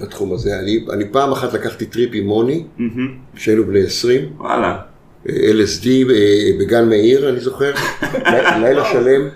[0.00, 0.58] בתחום הזה.
[0.58, 2.64] אני, אני פעם אחת לקחתי טריפ עם מוני.
[3.34, 4.78] כשהיינו בני 20, וואלה.
[5.26, 7.72] LSD אה, בגן מאיר, אני זוכר,
[8.62, 9.28] לילה שלם,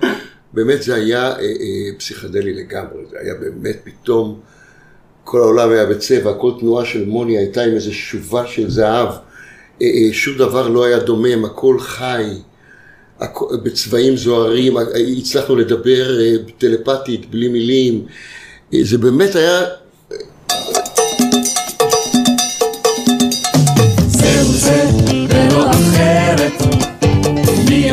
[0.52, 4.40] באמת זה היה אה, אה, פסיכדלי לגמרי, זה היה באמת פתאום,
[5.24, 9.16] כל העולם היה בצבע, כל תנועה של מוני הייתה עם איזו שובל של זהב, אה,
[9.86, 12.24] אה, שום דבר לא היה דומם, הכל חי,
[13.62, 14.82] בצבעים זוהרים, אה,
[15.18, 18.06] הצלחנו לדבר אה, טלפתית, בלי מילים,
[18.74, 19.60] אה, זה באמת היה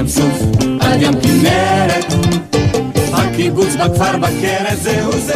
[0.03, 0.33] מים סוף
[0.81, 2.05] עד ים כנרת.
[3.13, 5.33] הקיבוץ בכפר בכרת זהו זה.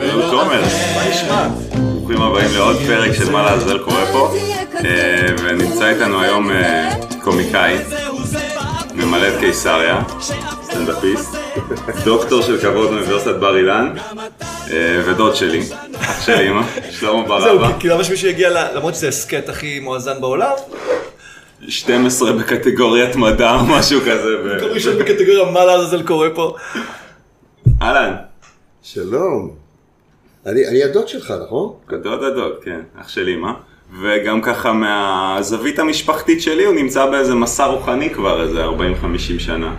[0.00, 0.62] אהוד תומר,
[0.96, 1.48] מה נשמע?
[1.74, 4.34] ברוכים הבאים לעוד פרק של מה לעזאזל קורה פה.
[4.84, 7.76] אה, ונמצא איתנו היום אה, קומיקאי,
[8.94, 10.02] ממלא את קיסריה,
[10.62, 11.34] סטנדאפיסט,
[12.04, 13.92] דוקטור של כבוד מאוניברסיטת בר אילן
[14.70, 15.62] אה, ודוד שלי,
[16.00, 19.08] אח של אמא, שלמה בר זהו, אבא, כי- כי למה שמישהו יגיע, ל- למרות שזה
[19.08, 20.50] הסכת הכי מואזן בעולם,
[21.68, 26.56] 12 בקטגוריית מדע או משהו כזה, כל ראשון בקטגוריה מה לעזאזל קורה פה.
[27.82, 28.14] אהלן,
[28.82, 29.50] שלום.
[30.46, 31.74] אני, אני הדוד שלך, נכון?
[31.88, 33.52] דוד הדוד, כן, אח של אמא.
[34.02, 38.68] וגם ככה מהזווית המשפחתית שלי הוא נמצא באיזה מסע רוחני כבר איזה 40-50
[39.38, 39.74] שנה.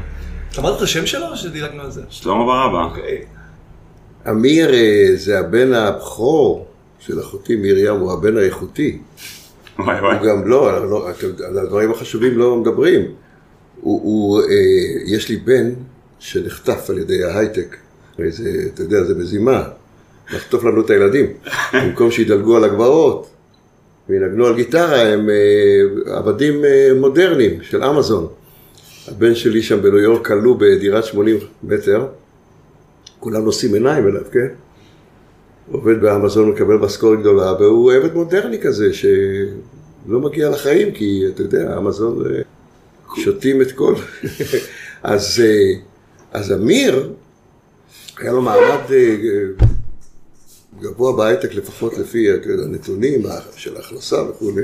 [0.51, 2.01] אתה אמרת את השם שלו או שדילגנו על זה?
[2.09, 2.83] שלמה בר אבא.
[2.83, 3.25] אוקיי.
[4.29, 6.67] אמיר אה, זה הבן הבכור
[6.99, 8.99] של אחותי מרים, הוא הבן האיכותי.
[9.79, 10.17] וואי וואי.
[10.17, 11.09] הוא גם לא, לא
[11.47, 13.01] על הדברים החשובים לא מדברים.
[13.81, 14.45] הוא, הוא, אה,
[15.05, 15.69] יש לי בן
[16.19, 17.75] שנחטף על ידי ההייטק.
[18.29, 19.63] זה, אתה יודע, זה מזימה.
[20.33, 21.25] לחטוף לנו את הילדים.
[21.73, 23.29] במקום שידלגו על הגבעות
[24.09, 28.27] וינגנו על גיטרה, הם אה, עבדים אה, מודרניים של אמזון.
[29.07, 32.07] הבן שלי שם בניו יורק כלוא בדירת 80 מטר.
[33.19, 34.47] כולם נושאים עיניים אליו, כן?
[35.71, 41.77] עובד באמזון, מקבל משכורת גדולה, והוא עבד מודרני כזה, שלא מגיע לחיים, כי אתה יודע,
[41.77, 42.41] אמזון אה,
[43.23, 43.95] שותים את כל...
[45.03, 45.73] אז, אה,
[46.31, 47.13] אז אמיר,
[48.17, 49.15] היה לו מעמד אה,
[50.79, 52.27] גבוה בהייטק, לפחות לפי
[52.63, 53.21] הנתונים
[53.55, 54.63] של ההכנסה וכולי,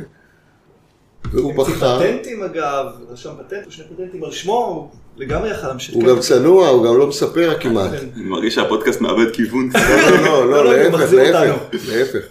[1.32, 2.00] והוא בחר...
[2.00, 4.88] פטנטים אגב, רשם פטנט או שני פטנטים על שמו, הוא
[5.24, 5.96] לגמרי יכל להמשיך.
[5.96, 6.10] הוא כן.
[6.10, 7.92] גם צנוע, הוא גם לא מספר כמעט.
[7.92, 8.08] כן.
[8.16, 9.70] אני מרגיש שהפודקאסט מאבד כיוון.
[9.74, 11.56] לא, לא, לא, לא, לא, להפך, להפך.
[11.90, 12.26] להפך.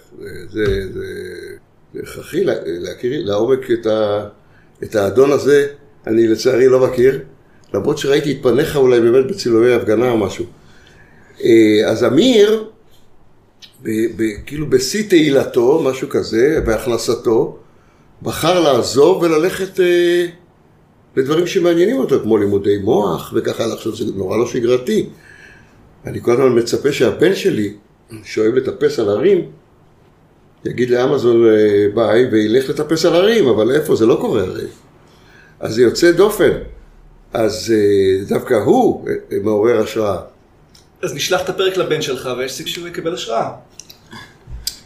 [0.49, 0.63] זה,
[2.03, 3.59] הכרחי לה- להכיר לעומק
[4.83, 5.67] את, האדון הזה,
[6.07, 7.19] אני לצערי לא מכיר,
[7.73, 10.45] למרות שראיתי את פניך אולי באמת בצילומי הפגנה או משהו.
[11.43, 11.49] אה,
[11.85, 12.65] אז אמיר,
[14.45, 17.57] כאילו בשיא תהילתו, משהו כזה, בהכנסתו,
[18.21, 20.25] בחר לעזוב וללכת אה,
[21.15, 23.75] לדברים שמעניינים אותו, כמו לימודי מוח וככה הלאה.
[23.75, 25.09] עכשיו זה נורא לא שגרתי.
[26.05, 27.73] אני כל הזמן מצפה שהבן שלי,
[28.23, 29.51] שאוהב לטפס על הרים,
[30.65, 33.95] יגיד לאמזון אה, ביי וילך לטפס על הרים, אבל איפה?
[33.95, 34.67] זה לא קורה הרי.
[35.59, 36.51] אז זה יוצא דופן.
[37.33, 40.17] אז אה, דווקא הוא אה, מעורר השראה.
[41.03, 43.51] אז נשלח את הפרק לבן שלך ויש סיכוי שהוא יקבל השראה.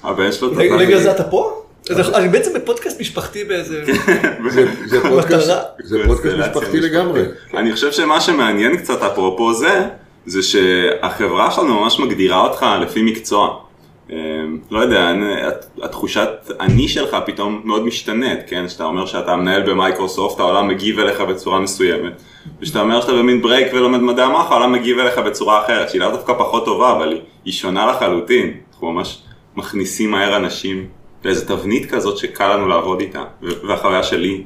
[0.04, 1.63] הבן שלו בגלל זה אתה פה?
[1.90, 3.84] אז אני בעצם בפודקאסט משפחתי באיזה...
[4.86, 5.62] זה, פודקאסט, מטרה.
[5.84, 7.22] זה פודקאסט משפחתי לגמרי.
[7.54, 9.86] אני חושב שמה שמעניין קצת אפרופו זה,
[10.26, 13.60] זה שהחברה שלנו ממש מגדירה אותך לפי מקצוע.
[14.12, 14.18] אה,
[14.72, 15.36] לא יודע, אני-
[15.82, 16.30] התחושת
[16.60, 18.70] אני שלך פתאום מאוד משתנית, כן?
[18.70, 22.22] שאתה אומר שאתה מנהל במייקרוסופט, העולם מגיב אליך בצורה מסוימת.
[22.62, 26.12] וכשאתה אומר שאתה במין ברייק ולומד מדעי המוח, העולם מגיב אליך בצורה אחרת, שהיא לאו
[26.12, 28.54] דווקא פחות טובה, אבל היא שונה לחלוטין.
[28.74, 29.22] אנחנו ממש
[29.56, 30.88] מכניסים מהר אנשים
[31.24, 33.24] לאיזו תבנית כזאת שקל לנו לעבוד איתה.
[33.68, 34.44] והחוויה שלי,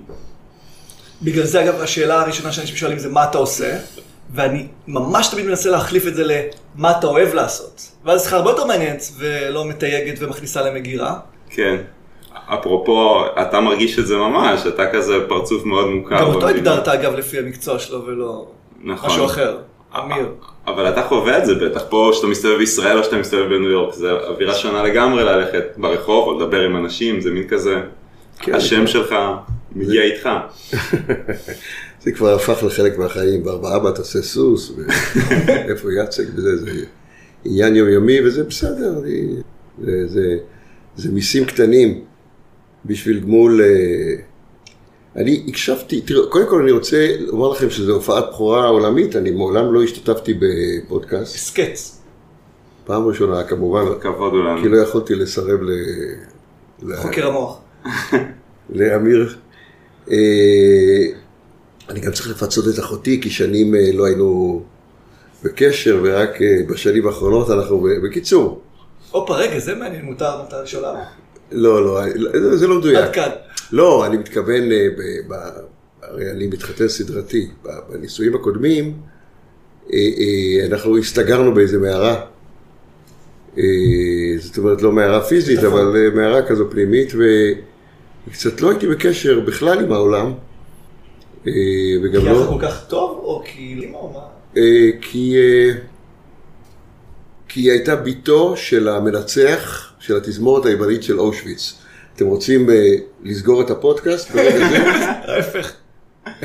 [1.21, 3.77] בגלל זה אגב השאלה הראשונה שאנשים שואלים זה מה אתה עושה,
[4.33, 7.91] ואני ממש תמיד מנסה להחליף את זה למה אתה אוהב לעשות.
[8.05, 11.19] ואז שיחה הרבה יותר מעניינת ולא מתייגת ומכניסה למגירה.
[11.49, 11.75] כן.
[12.45, 16.19] אפרופו, אתה מרגיש את זה ממש, אתה כזה פרצוף מאוד מוכר.
[16.19, 16.47] גם אותו.
[16.47, 18.47] הגדרת אגב לפי המקצוע שלו ולא
[18.83, 19.09] נכון.
[19.09, 19.57] משהו אחר.
[19.99, 20.33] אמיר.
[20.67, 23.94] אבל אתה חווה את זה בטח פה, שאתה מסתובב בישראל או שאתה מסתובב בניו יורק,
[23.94, 27.75] זה אווירה שונה לגמרי ללכת ברחוב או לדבר עם אנשים, זה מין כזה,
[28.40, 28.55] כן.
[28.55, 29.16] השם שלך
[29.75, 30.29] מגיע איתך.
[32.03, 34.73] זה כבר הפך לחלק מהחיים, בארבעה תעשה סוס,
[35.47, 36.72] ואיפה יצק וזה, זה
[37.46, 38.93] עניין יומיומי, וזה בסדר,
[39.79, 40.37] זה, זה,
[40.96, 42.02] זה מיסים קטנים
[42.85, 43.61] בשביל גמול...
[45.17, 49.73] אני הקשבתי, תראו, קודם כל אני רוצה לומר לכם שזו הופעת בכורה עולמית, אני מעולם
[49.73, 51.79] לא השתתפתי בפודקאסט, הסכת.
[52.85, 54.61] פעם ראשונה כמובן, כבוד הוא לנו.
[54.61, 56.96] כי לא יכולתי לסרב ל...
[56.96, 57.59] חוקר המוח.
[58.69, 59.35] לאמיר.
[60.11, 60.17] אה,
[61.90, 64.61] אני גם צריך לפצות את אחותי, כי שנים אה, לא היינו
[65.43, 67.87] בקשר, ורק אה, בשנים האחרונות אנחנו...
[68.03, 68.61] בקיצור,
[69.11, 71.03] הופה, רגע, זה מעניין, מותר, מותר לשאול למה.
[71.52, 72.02] לא, לא,
[72.34, 72.97] זה- זה לא מדויק.
[72.97, 73.29] עד כאן.
[73.72, 75.59] לא, אני מתכוון, אה, ב- ב-
[76.02, 77.47] הרי אני מתחתן סדרתי.
[77.91, 78.94] בנישואים הקודמים,
[79.94, 82.22] אה, אה, אנחנו הסתגרנו באיזה מערה.
[83.58, 83.64] אה,
[84.40, 85.72] זאת אומרת, לא מערה פיזית, נכון.
[85.82, 87.14] אבל אה, מערה כזו פנימית,
[88.28, 90.34] וקצת לא הייתי בקשר בכלל עם העולם.
[91.47, 91.52] אה,
[92.03, 92.58] וגם כי היה לך לא...
[92.59, 93.91] כל כך טוב, או כי...
[93.93, 94.09] אה,
[94.58, 95.35] אה, כי
[97.57, 101.73] היא הייתה בתו של המנצח של התזמורת היוונית של אושוויץ.
[102.15, 104.31] אתם רוצים אה, לסגור את הפודקאסט?
[104.35, 105.71] ההפך.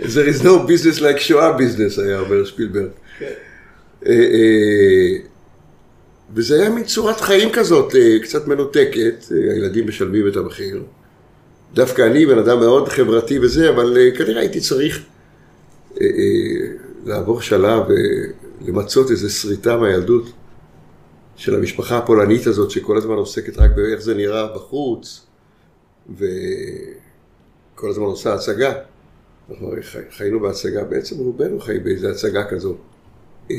[0.00, 2.88] There is no business like שואה business, היה אומר שפילברג.
[3.18, 3.26] כן.
[4.06, 5.16] אה, אה,
[6.34, 10.82] וזה היה מין צורת חיים כזאת, קצת מנותקת, הילדים משלמים את המחיר.
[11.74, 15.00] דווקא אני בן אדם מאוד חברתי וזה, אבל אה, כנראה הייתי צריך
[17.06, 17.82] לעבור שלב
[18.62, 20.32] ולמצות איזו שריטה מהילדות
[21.36, 25.26] של המשפחה הפולנית הזאת, שכל הזמן עוסקת רק באיך זה נראה בחוץ,
[26.16, 28.72] וכל הזמן עושה הצגה.
[29.50, 29.70] אנחנו
[30.10, 32.74] חיינו בהצגה, בעצם רובנו חיים באיזו הצגה כזו.
[33.50, 33.56] אה,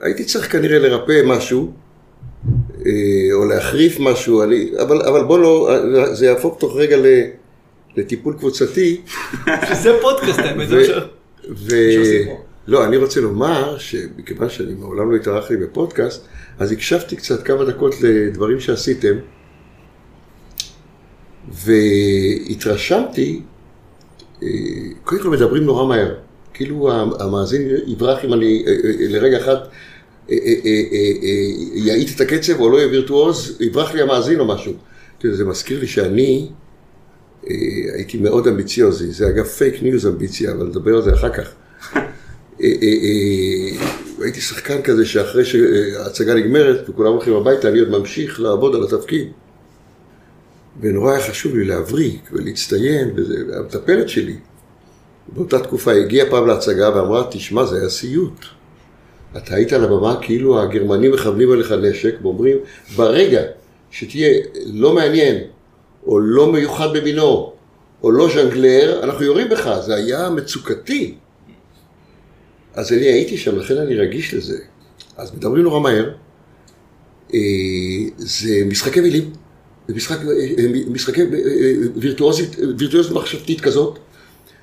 [0.00, 1.72] הייתי צריך כנראה לרפא משהו,
[2.86, 2.92] אה,
[3.32, 5.68] או להחריף משהו, אני, אבל, אבל בוא לא,
[6.14, 7.06] זה יהפוך תוך רגע ל,
[7.96, 9.00] לטיפול קבוצתי.
[9.68, 11.06] שזה פודקאסט, האמת, זה מה.
[11.58, 12.53] שעושים פה.
[12.66, 16.26] לא, אני רוצה לומר שמכיוון שאני מעולם לא התארחתי בפודקאסט,
[16.58, 19.14] אז הקשבתי קצת כמה דקות לדברים שעשיתם,
[21.52, 23.42] והתרשמתי,
[24.42, 24.48] אה,
[25.04, 26.14] קודם כל מדברים נורא מהר.
[26.54, 30.36] כאילו המאזין יברח אם אני אה, אה, לרגע אה,
[31.74, 34.72] יאט את הקצב או לא יהיה וירטואוז, יברח לי המאזין או משהו.
[35.22, 36.48] זה מזכיר לי שאני
[37.94, 41.48] הייתי מאוד אמביציוזי, זה אגב fake news אמביציה, אבל נדבר על זה אחר כך.
[42.60, 43.86] אה, אה, אה,
[44.24, 49.28] הייתי שחקן כזה שאחרי שההצגה נגמרת וכולם הולכים הביתה, אני עוד ממשיך לעבוד על התפקיד.
[50.80, 54.36] ונורא היה חשוב לי להבריק ולהצטיין, וזה, והמטפלת שלי,
[55.28, 58.44] באותה תקופה הגיעה פעם להצגה ואמרה, תשמע, זה היה סיוט.
[59.36, 62.56] אתה היית על הבמה כאילו הגרמנים מכוונים עליך נשק ואומרים,
[62.96, 63.42] ברגע
[63.90, 65.36] שתהיה לא מעניין,
[66.06, 67.52] או לא מיוחד במינו,
[68.02, 69.78] או לא ז'אנגלר, אנחנו יורים בך.
[69.86, 71.14] זה היה מצוקתי.
[72.74, 74.58] אז אני הייתי שם, לכן אני רגיש לזה.
[75.16, 76.10] אז מדברים נורא מהר.
[77.34, 77.38] אה,
[78.16, 79.30] זה משחקי מילים.
[79.88, 81.22] משחק, אה, אה, משחקי
[81.96, 83.98] וירטואוזית, וירטואוזית מחשבתית כזאת.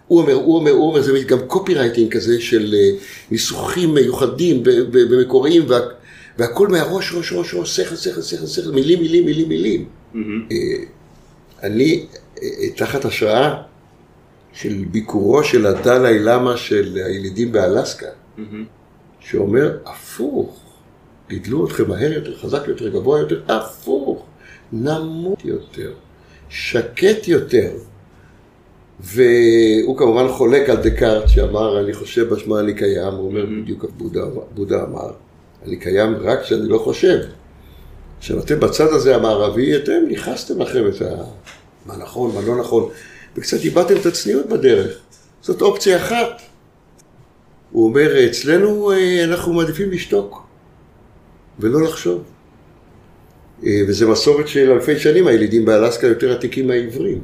[0.07, 2.75] הוא אומר, הוא אומר, הוא אומר, זה גם קופי רייטינג כזה של
[3.31, 5.79] ניסוחים מיוחדים ומקוריים, וה,
[6.37, 9.85] והכל מהראש, ראש, ראש, ראש, שכל, שכל, שכל, שכל, מילים, מילים, מילים, מילים.
[10.13, 10.47] מהמם.
[11.63, 12.05] אני
[12.75, 13.61] תחת השראה
[14.53, 18.07] של ביקורו של הדלאי למה של הילידים באלסקה,
[18.37, 18.65] מהמם.
[19.19, 20.59] שאומר, הפוך,
[21.29, 24.25] גידלו אתכם מהר יותר, חזק יותר, גבוה יותר, הפוך,
[24.71, 25.91] נמות יותר,
[26.49, 27.71] שקט יותר.
[28.99, 33.91] והוא כמובן חולק על דקארט שאמר, אני חושב בשמה אני קיים, הוא אומר בדיוק איך
[33.97, 34.21] בודה,
[34.53, 35.11] בודה אמר,
[35.65, 37.19] אני קיים רק כשאני לא חושב.
[38.17, 41.23] עכשיו אתם בצד הזה המערבי, אתם ניכסתם לכם את ה...
[41.85, 42.89] מה נכון, מה לא נכון,
[43.37, 44.97] וקצת איבדתם את הצניעות בדרך.
[45.41, 46.41] זאת אופציה אחת.
[47.71, 50.43] הוא אומר, אצלנו אה, אנחנו מעדיפים לשתוק
[51.59, 52.23] ולא לחשוב.
[53.65, 57.21] אה, וזה מסורת של אלפי שנים, הילידים באלסקה יותר עתיקים מהעברים.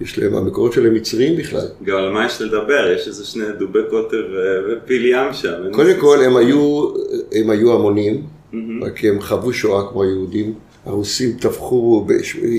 [0.00, 1.66] יש להם, המקורות שלהם מצריים בכלל.
[1.82, 5.72] גם על מה יש לדבר, יש איזה שני דובי קוטר ו- ופיל ים שם.
[5.72, 6.36] קודם כל, הם.
[6.36, 6.88] היו,
[7.32, 8.84] הם היו המונים, מהמם.
[8.84, 10.54] רק הם חוו שואה כמו היהודים.
[10.86, 12.06] הרוסים טבחו,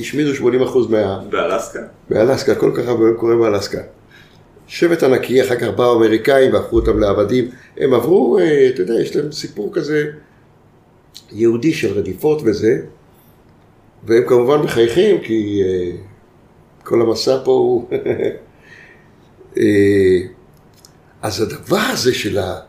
[0.01, 1.23] השמידו 80% מה...
[1.29, 1.79] באלסקה?
[2.09, 3.81] באלסקה, הכל ככה קורה באלסקה.
[4.67, 7.49] שבט ענקי, אחר כך באו האמריקאים והפכו אותם לעבדים.
[7.77, 10.05] הם עברו, אה, אתה יודע, יש להם סיפור כזה
[11.31, 12.79] יהודי של רדיפות וזה,
[14.03, 15.91] והם כמובן מחייכים, כי אה,
[16.83, 17.89] כל המסע פה הוא...
[19.57, 20.17] אה,
[21.21, 22.59] אז הדבר הזה של ה...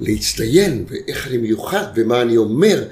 [0.00, 2.84] להצטיין, ואיך אני מיוחד, ומה אני אומר,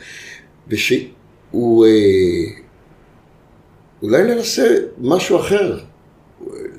[0.69, 1.14] ושהוא...
[1.55, 2.63] אה,
[4.03, 5.79] אולי ננסה משהו אחר,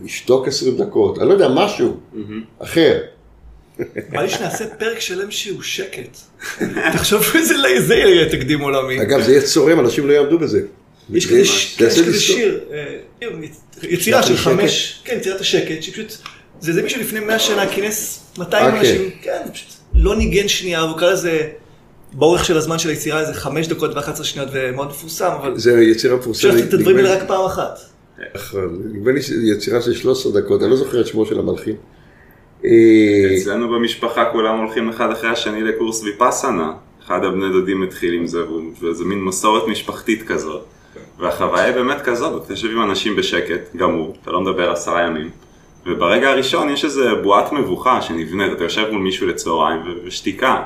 [0.03, 2.00] לשתוק עשרים דקות, אני לא יודע, משהו.
[2.60, 3.01] אחר.
[4.10, 6.17] בא לי שנעשה פרק שלם שהוא שקט.
[6.94, 9.01] תחשוב איזה זה יהיה תקדים עולמי.
[9.01, 10.62] אגב, זה יהיה צורם, אנשים לא יעמדו בזה.
[11.13, 11.25] יש
[11.77, 12.20] כזה.
[12.20, 13.27] שיר, אה,
[13.84, 14.44] יצירה של שקט.
[14.44, 16.17] חמש, כן, יצירת השקט, שפשוט,
[16.60, 18.77] זה זה מישהו לפני 100 שנה כינס 200 אה, כן.
[18.77, 21.48] אנשים, כן, פשוט לא ניגן שנייה, הוא קרא לזה,
[22.17, 26.15] באורך של הזמן של היצירה איזה 5 דקות ו-11 שניות ומאוד מפורסם, אבל זה יצירה
[26.15, 26.53] אפשר מפורסמת.
[26.53, 27.79] לעשות את הדברים האלה רק פעם אחת.
[28.36, 31.75] נכון, נדמה לי שזו יצירה של 13 דקות, אני לא זוכר את שמו של המלחין.
[32.65, 32.69] אה,
[33.38, 36.74] אצלנו במשפחה כולם הולכים אחד אחרי השני לקורס ויפאסנה.
[37.05, 38.39] אחד הבני דודים התחיל עם זה,
[38.81, 40.65] וזה מין מסורת משפחתית כזאת.
[41.19, 45.29] והחוויה היא באמת כזאת, אתה יושב עם אנשים בשקט, גמור, אתה לא מדבר עשרה ימים.
[45.86, 50.63] וברגע הראשון יש איזה בועת מבוכה שנבנית, אתה יושב מול מישהו לצהריים ושתיקה.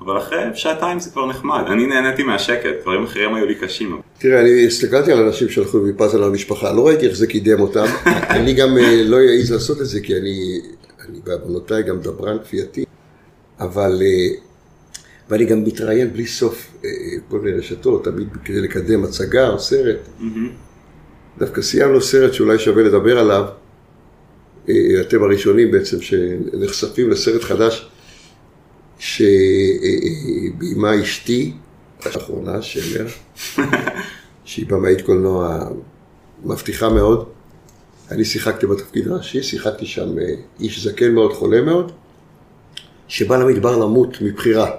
[0.00, 4.00] אבל אחרי שעתיים זה כבר נחמד, אני נהניתי מהשקט, דברים אחרים היו לי קשים.
[4.18, 7.84] תראה, אני הסתכלתי על אנשים שהלכו ויפאזל למשפחה, לא ראיתי איך זה קידם אותם.
[8.36, 10.60] אני גם אה, לא אעז לעשות את זה, כי אני,
[11.08, 12.84] אני בעוונותיי גם דברן כפייתי.
[13.60, 14.36] אבל, אה,
[15.30, 16.90] ואני גם מתראיין בלי סוף אה,
[17.28, 20.08] כל מיני רשתות, תמיד כדי לקדם הצגה או סרט.
[21.38, 23.44] דווקא סיימנו סרט שאולי שווה לדבר עליו.
[25.00, 27.89] אתם הראשונים בעצם שנחשפים לסרט חדש
[29.00, 31.52] שביימה אשתי,
[32.04, 33.06] האחרונה, שמר,
[34.44, 35.58] שהיא במאית קולנוע
[36.44, 37.28] מבטיחה מאוד.
[38.10, 41.92] אני שיחקתי בתפקיד הראשי, שיחקתי שם אה, איש זקן מאוד, חולה מאוד,
[43.08, 44.70] שבא למדבר למות מבחירה.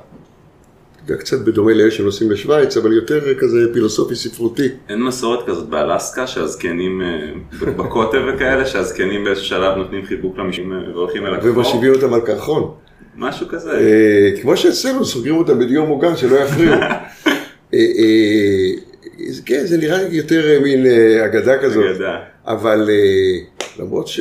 [1.20, 4.68] קצת בדומה לאלה שנוסעים לשוויץ, אבל יותר כזה פילוסופי ספרותי.
[4.90, 7.32] אין מסורת כזאת באלסקה שהזקנים אה,
[7.78, 11.52] בקוטב וכאלה, שהזקנים באיזשהו שלב נותנים חיבוק למשקים אה, והולכים אל הכפור?
[11.52, 12.72] ומושיבים אותם על קרחון.
[13.16, 13.72] משהו כזה.
[13.72, 16.74] אה, כמו שאצלנו סוגרים אותם בדיור מוגן שלא יפריעו.
[16.82, 17.00] אה,
[17.74, 18.72] אה,
[19.46, 20.86] כן, זה נראה לי יותר מין
[21.26, 21.86] אגדה כזאת.
[21.96, 22.20] אגדה.
[22.46, 22.90] אבל
[23.80, 24.20] למרות ש...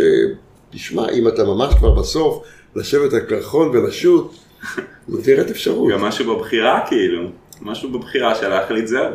[0.70, 2.44] תשמע, אם אתה ממש כבר בסוף,
[2.76, 4.34] לשבת על קרחון ולשוט,
[5.08, 5.92] נראית אפשרות.
[5.92, 7.28] גם משהו בבחירה כאילו,
[7.62, 9.10] משהו בבחירה של להחליט זהו.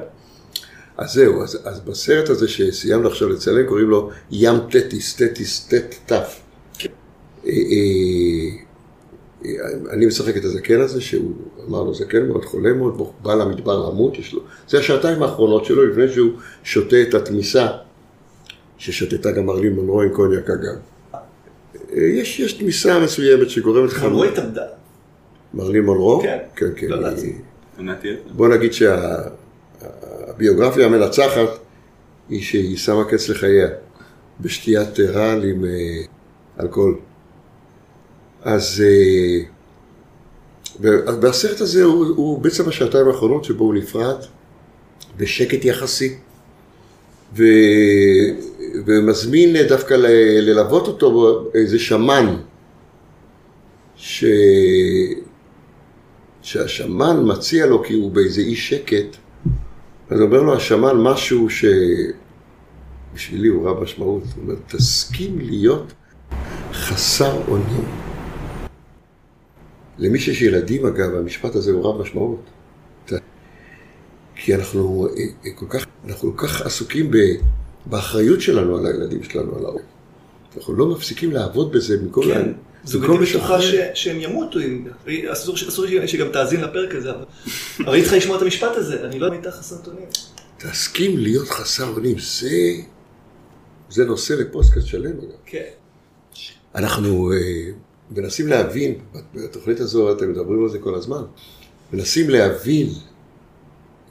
[0.98, 5.96] אז זהו, אז, אז בסרט הזה שסיימנו עכשיו לצלם, קוראים לו ים תטיס, תטיס, טט
[6.06, 6.42] תף.
[9.90, 11.32] אני משחק את הזקן הזה, שהוא
[11.68, 16.10] אמרנו זקן מאוד, חולה מאוד, בא למדבר למות, יש לו, זה השעתיים האחרונות שלו, לפני
[16.14, 16.32] שהוא
[16.64, 17.68] שותה את התמיסה,
[18.78, 20.76] ששתתה גם מרלין מונרו עם קוניאק אגב.
[21.14, 21.20] אה,
[22.04, 23.98] יש, יש תמיסה מסוימת שגורמת לך...
[23.98, 24.66] חמרו התאבדה.
[25.54, 26.22] מרלין מונרו?
[26.22, 26.38] כן.
[26.56, 26.88] כן, כן.
[26.88, 27.34] לא נאצי.
[27.78, 28.34] הבנתי את זה.
[28.34, 28.72] בוא נגיד
[30.34, 31.50] שהביוגרפיה המנצחת
[32.30, 33.68] היא שהיא שמה קץ לחייה
[34.42, 35.70] בשתיית רעל עם אה,
[36.60, 36.98] אלכוהול.
[38.46, 39.44] אז אה,
[41.22, 44.16] והסרט הזה הוא, הוא בעצם השעתיים האחרונות שבו הוא נפרד
[45.18, 46.18] בשקט יחסי.
[47.36, 47.44] ו,
[48.86, 50.06] ומזמין דווקא ל,
[50.42, 52.36] ללוות אותו איזה שמן
[53.96, 54.26] ש...
[56.42, 59.16] שהשמן מציע לו כי הוא באיזה אי שקט,
[60.10, 61.48] אז אומר לו השמן משהו
[63.14, 65.94] שבשבילי הוא רב משמעות, הוא אומר, תסכים להיות
[66.74, 68.05] חסר אונים.
[69.98, 72.42] למי שיש ילדים אגב, המשפט הזה הוא רב משמעות.
[74.36, 77.18] כי אנחנו אה, אה, כל כך, אנחנו כל כך עסוקים ב,
[77.86, 79.86] באחריות שלנו על הילדים שלנו, על ההורים.
[80.58, 82.24] אנחנו לא מפסיקים לעבוד בזה במקום...
[82.26, 82.30] כן.
[82.30, 83.62] לה- זוגתי במקום בטוחה.
[83.62, 84.88] ש- שהם ימותו אם...
[85.32, 87.26] אסור אסור שגם תאזין לפרק הזה, אבל...
[87.86, 90.06] אבל היא צריכה לשמוע את המשפט הזה, אני לא איתך חסרטונים.
[90.58, 92.50] תסכים להיות חסר אונים, זה,
[93.90, 95.30] זה נושא לפוסטקאסט שלם אגב.
[95.46, 95.64] כן.
[96.76, 97.38] אנחנו אה,
[98.12, 98.94] מנסים להבין,
[99.36, 101.22] בתוכנית הזו אתם מדברים על זה כל הזמן,
[101.94, 102.88] מנסים להבין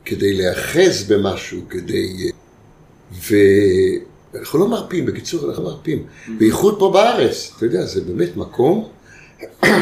[0.05, 2.31] כדי להיאחז במשהו, כדי...
[3.33, 3.37] אה,
[4.33, 6.07] ואנחנו לא מרפים, בקיצור, אנחנו לא מרפים.
[6.39, 8.89] בייחוד פה בארץ, אתה יודע, זה באמת מקום,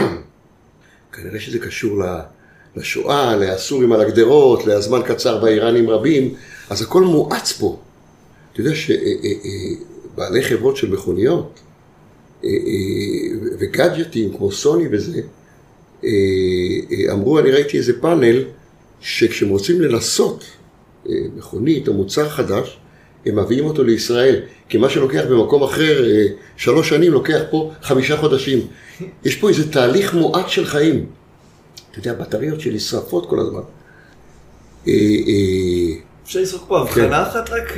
[1.13, 2.03] כנראה שזה קשור
[2.77, 6.35] לשואה, לאסורים על הגדרות, לזמן קצר באיראנים רבים,
[6.71, 7.81] אז הכל מואץ פה.
[8.53, 11.72] אתה יודע שבעלי חברות של מכוניות, אה, אה,
[13.59, 15.21] וגאדג'טים כמו סוני וזה,
[16.05, 16.09] אה,
[16.93, 18.45] אה, אמרו, אני ראיתי איזה פאנל,
[19.01, 20.45] שכשהם רוצים לנסות
[21.09, 22.79] אה, מכונית או מוצר חדש,
[23.27, 28.17] הם מביאים אותו לישראל, כי מה שלוקח במקום אחר אה, שלוש שנים, לוקח פה חמישה
[28.17, 28.67] חודשים.
[29.25, 31.07] יש פה איזה תהליך מואץ של חיים.
[31.91, 33.61] אתה יודע, בטריות שלי נשרפות כל הזמן.
[34.89, 37.75] אה, אה, אפשר לזרוק פה הבחנה אחת רק.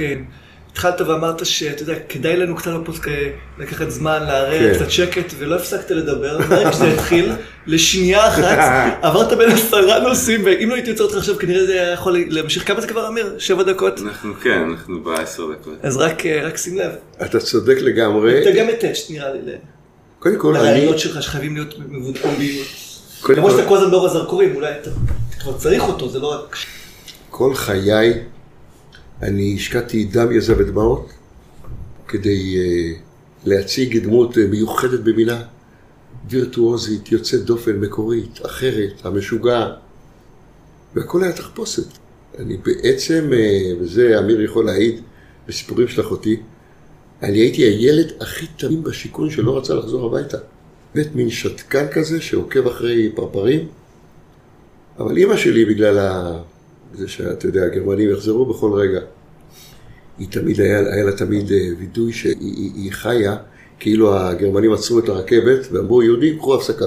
[0.75, 2.71] התחלת ואמרת שאתה יודע, כדאי לנו קצת
[3.09, 4.75] אה, לקחת זמן, לערער, כן.
[4.75, 6.39] קצת שקט, ולא הפסקת לדבר.
[6.49, 7.33] ברגע שזה התחיל,
[7.67, 8.59] לשנייה אחת,
[9.03, 12.67] עברת בין עשרה נושאים, ואם לא הייתי יוצא אותך עכשיו, כנראה זה היה יכול להמשיך.
[12.69, 13.35] כמה זה כבר, אמיר?
[13.39, 14.01] שבע דקות?
[14.01, 15.75] אנחנו כן, אנחנו בעשר דקות.
[15.83, 16.93] אז רק אה, רק שים לב.
[17.23, 18.43] אתה צודק לגמרי.
[18.43, 19.39] אתה גם מטאצ'ט נראה לי,
[20.19, 20.65] קודם כל, אני...
[20.65, 22.19] לרעיונות שלך שחייבים להיות למרות
[23.23, 24.91] כל- שאתה כל הזמן באור הזרקורים, אולי אתה
[25.31, 26.57] אתה כבר צריך אותו, זה לא רק...
[27.31, 28.13] כל חיי
[29.23, 31.13] אני השקעתי דם, יזע ודמעות
[32.09, 32.99] כדי uh,
[33.45, 35.43] להציג דמות uh, מיוחדת במינה,
[36.31, 39.67] וירטואוזית, יוצאת דופן, מקורית, אחרת, המשוגע,
[40.95, 41.87] והכל היה תחפושת.
[42.39, 45.01] אני בעצם, uh, וזה אמיר יכול להעיד
[45.49, 46.37] בסיפורים של אחותי,
[47.23, 50.39] אני הייתי הילד הכי תמים בשיכון שלא רצה לחזור הביתה.
[50.95, 53.69] באמת מין שתקן כזה שעוקב אחרי פרפרים,
[54.99, 55.99] אבל אימא שלי, בגלל.
[56.97, 59.01] זה שאתה יודע, הגרמנים יחזרו בכל רגע,
[60.19, 63.37] היא תמיד, היה, היה לה תמיד אה, וידוי שהיא היא, היא חיה,
[63.79, 66.87] כאילו הגרמנים עצרו את הרכבת ואמרו, יהודים, קחו הפסקה.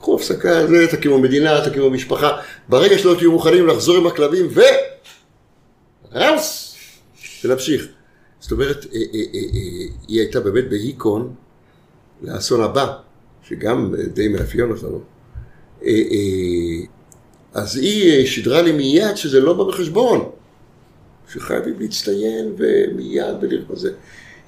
[0.00, 2.30] קחו הפסקה, זה, תקימו מדינה, תקימו משפחה.
[2.68, 4.60] ברגע שלא תהיו מוכנים לחזור עם הכלבים ו...
[6.12, 6.76] ראוס!
[7.44, 7.86] ולהמשיך.
[8.40, 9.30] זאת אומרת, אה, אה,
[10.08, 11.34] היא הייתה באמת בהיקון
[12.22, 12.92] לאסון הבא,
[13.42, 15.00] שגם די מאפיין אותנו.
[17.56, 20.28] אז היא אה, שידרה לי מיד שזה לא בא בחשבון,
[21.32, 23.90] שחייבים להצטיין ומיד ולראות זה.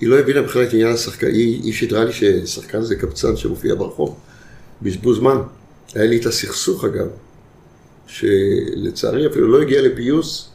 [0.00, 3.74] היא לא הבינה בכלל את עניין השחקן, היא, היא שידרה לי ששחקן זה קבצן שמופיע
[3.74, 4.16] ברחוב,
[4.82, 5.36] בזבוז זמן.
[5.94, 7.06] היה לי את הסכסוך אגב,
[8.06, 10.50] שלצערי אפילו לא הגיע לפיוס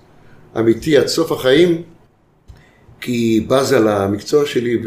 [0.59, 1.81] אמיתי עד סוף החיים,
[3.01, 4.77] כי היא בזה למקצוע שלי,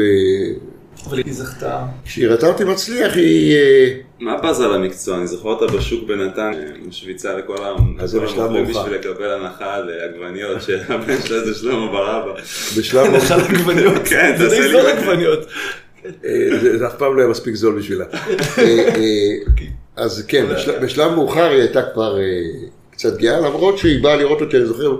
[1.09, 1.87] אבל היא זכתה.
[2.05, 3.57] וכשהיא ראתה אותי מצליח היא...
[3.57, 5.19] אה, מה על המקצוע?
[5.19, 7.57] אני זוכר אותה בשוק בנתניה, משוויצה לכל
[8.05, 8.83] זה המוכרים מאוחר.
[8.83, 12.41] בשביל לקבל הנחה על אה, עגבניות, שהבן שלה זה שלמה ברבא.
[12.79, 14.03] בשלב נאכל עגבניות.
[14.05, 14.99] כן, זה תעשה לי זול בן.
[14.99, 15.47] עגבניות.
[16.25, 18.05] אה, זה, זה אף פעם לא היה מספיק זול בשבילה.
[18.59, 18.65] אה,
[18.97, 19.63] אה,
[19.97, 22.23] אז כן, בשלב, בשלב מאוחר היא הייתה כבר אה,
[22.91, 24.97] קצת גאה, למרות שהיא באה לראות אותי, אני זוכר,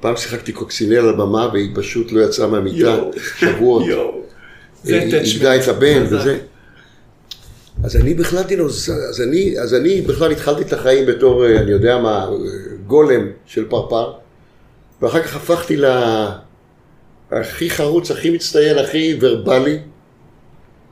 [0.00, 2.96] פעם שיחקתי קוקסינל על הבמה והיא פשוט לא יצאה מהמיטה.
[3.38, 3.86] שבועות.
[3.86, 4.22] יואו.
[4.71, 4.71] זה היא attachment.
[4.86, 6.02] איבדה את הבן.
[6.10, 6.38] וזה.
[7.84, 8.90] אז אני בכלל דינוז...
[9.08, 12.28] אז אני, אז אני בכלל התחלתי את החיים בתור, אה, אני יודע מה, אה,
[12.86, 14.12] גולם של פרפר,
[15.02, 15.76] ואחר כך הפכתי
[17.30, 19.78] להכי חרוץ, הכי מצטיין, הכי ורבלי.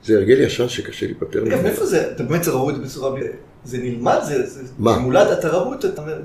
[0.04, 1.62] זה הרגל ישן שקשה להיפטר ממנו.
[1.62, 2.11] מאיפה זה?
[2.11, 3.11] אתה באמת ראו את זה בצורה...
[3.11, 3.25] ב-
[3.64, 4.18] זה נלמד?
[4.23, 4.44] זה
[4.78, 4.99] מה?
[4.99, 5.26] מולד?
[5.26, 5.49] אתה
[5.80, 5.88] זה?
[5.88, 6.18] אתה אומר...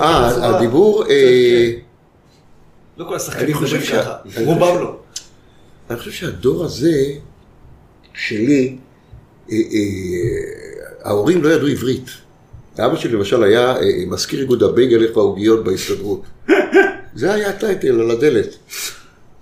[0.00, 1.80] אה, הדיבור, כן, אה, כן.
[2.96, 4.16] לא כל השחקנים אני חושב מדברים שה- ככה.
[4.44, 4.96] רובם לא.
[5.90, 7.04] אני חושב שהדור הזה,
[8.14, 8.76] שלי,
[9.50, 9.60] אה, אה,
[11.04, 12.06] ההורים לא ידעו עברית.
[12.78, 16.22] אבא שלי למשל היה אה, מזכיר איגוד הבייגלך והעוגיות בהסתדרות.
[17.14, 18.56] זה היה הטייטל על הדלת.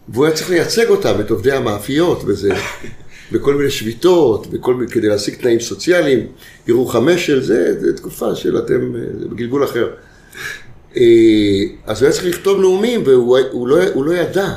[0.09, 2.51] והוא היה צריך לייצג אותם, את עובדי המאפיות וזה,
[3.33, 6.27] בכל מיני שביתות, בכל מיני, כדי להשיג תנאים סוציאליים.
[6.69, 9.91] ירוחם אשל, זה, זה תקופה של אתם, זה בגלגול אחר.
[11.87, 14.53] אז הוא היה צריך לכתוב נאומים, והוא הוא לא, הוא לא ידע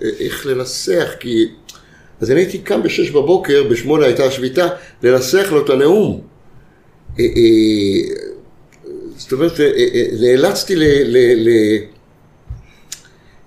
[0.00, 1.48] איך לנסח, כי...
[2.20, 4.68] אז אני הייתי קם בשש בבוקר, בשמונה הייתה השביתה,
[5.02, 6.20] לנסח לו את הנאום.
[7.20, 8.14] אה, אה,
[9.16, 11.78] זאת אומרת, אה, נאלצתי ל, ל, ל,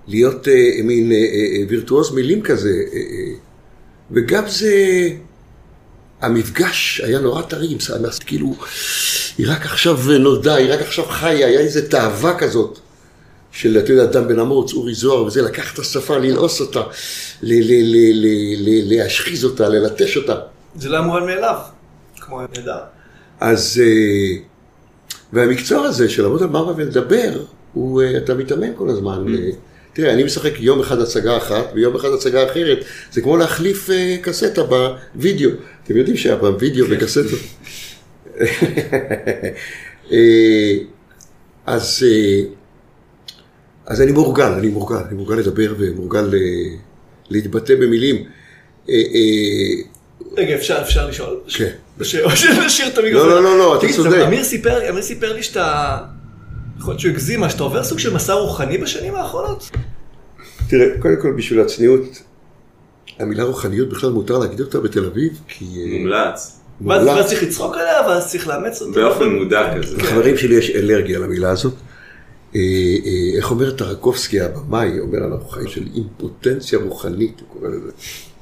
[0.06, 0.48] להיות
[0.84, 1.12] מין
[1.68, 2.82] וירטואוז מילים כזה,
[4.10, 5.08] וגם זה,
[6.20, 8.54] המפגש היה נורא טרי עם סענס, כאילו,
[9.38, 12.78] היא רק עכשיו נולדה, היא רק עכשיו חיה, היה איזו תאווה כזאת.
[13.52, 16.80] של, אתה יודע, דם בן אמוץ, אורי זוהר וזה, לקח את השפה, ללעוס אותה,
[17.42, 20.34] ל- ל- ל- ל- ל- להשחיז אותה, ללטש אותה.
[20.76, 21.56] זה לא היה מובן מאליו.
[22.20, 22.78] כמו נהדר.
[23.40, 24.36] אז, אה,
[25.32, 29.34] והמקצוע הזה של לעמוד על מרמה ולדבר, הוא, אה, אתה מתאמן כל הזמן.
[29.34, 29.50] אה,
[29.92, 32.78] תראה, אני משחק יום אחד הצגה אחת, ויום אחד הצגה אחרת.
[33.12, 33.90] זה כמו להחליף
[34.22, 35.50] קסטה בווידאו.
[35.84, 37.38] אתם יודעים שהיה פעם וידאו וקסטות.
[40.12, 40.74] אה,
[41.66, 42.04] אז,
[43.86, 46.38] אז אני מורגל, אני מורגל, אני מורגל לדבר ומורגל אה,
[47.30, 48.16] להתבטא במילים.
[48.88, 49.82] אה, אה,
[50.36, 51.40] רגע, אפשר, אפשר לשאול?
[51.48, 51.70] כן.
[51.98, 53.28] או שנשאיר את המיקרופון.
[53.28, 54.18] לא, לא, לא, אתה צודק.
[54.26, 55.98] אמיר סיפר, אמיר סיפר לי שאתה...
[56.78, 59.70] יכול להיות שהוא הגזים, מה, שאתה עובר סוג של מסע רוחני בשנים האחרונות?
[60.68, 62.22] תראה, קודם כל בשביל הצניעות,
[63.18, 65.64] המילה רוחניות בכלל מותר להגיד אותה בתל אביב, כי...
[65.98, 66.58] מומלץ.
[66.86, 69.00] ואז צריך לצחוק עליה, ואז צריך לאמץ אותה.
[69.00, 69.96] באופן מודע כזה.
[69.96, 71.74] לחברים שלי יש אלרגיה למילה הזאת.
[72.54, 72.60] אה,
[73.04, 77.90] אה, איך אומר טרקובסקי, הבמאי, אומר אנחנו חיים של אימפוטנציה רוחנית, הוא קורא לזה.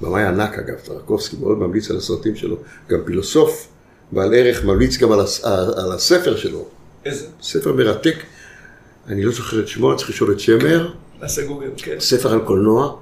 [0.00, 2.56] במאי ענק אגב, טרקובסקי מאוד ממליץ על הסרטים שלו,
[2.88, 3.68] גם פילוסוף,
[4.12, 6.68] בעל ערך, ממליץ גם על, הס, על הספר שלו,
[7.04, 7.26] איזה?
[7.42, 8.16] ספר מרתק,
[9.06, 11.96] אני לא זוכר את שמו, אני צריך לשאול את שמר, נעשה גוגל, כן.
[12.00, 12.96] ספר על קולנוע,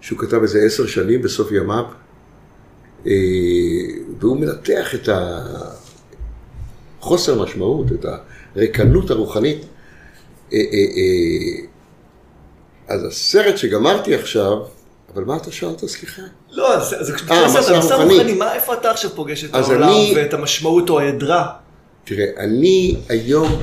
[0.00, 1.84] שהוא כתב איזה עשר שנים בסוף ימיו,
[3.06, 3.12] אה,
[4.20, 5.08] והוא מנתח את
[7.00, 8.06] החוסר משמעות, את
[8.56, 9.66] הריקנות הרוחנית.
[10.52, 11.66] אה, אה, אה,
[12.88, 14.58] אז הסרט שגמרתי עכשיו,
[15.14, 16.22] אבל מה אתה שאלת, סליחה?
[16.50, 17.04] לא, זה
[17.62, 18.38] זה מסע רוחני.
[18.54, 21.52] איפה אתה עכשיו פוגש את אז העולם ואת המשמעות או העדרה?
[22.04, 23.62] תראה, אני היום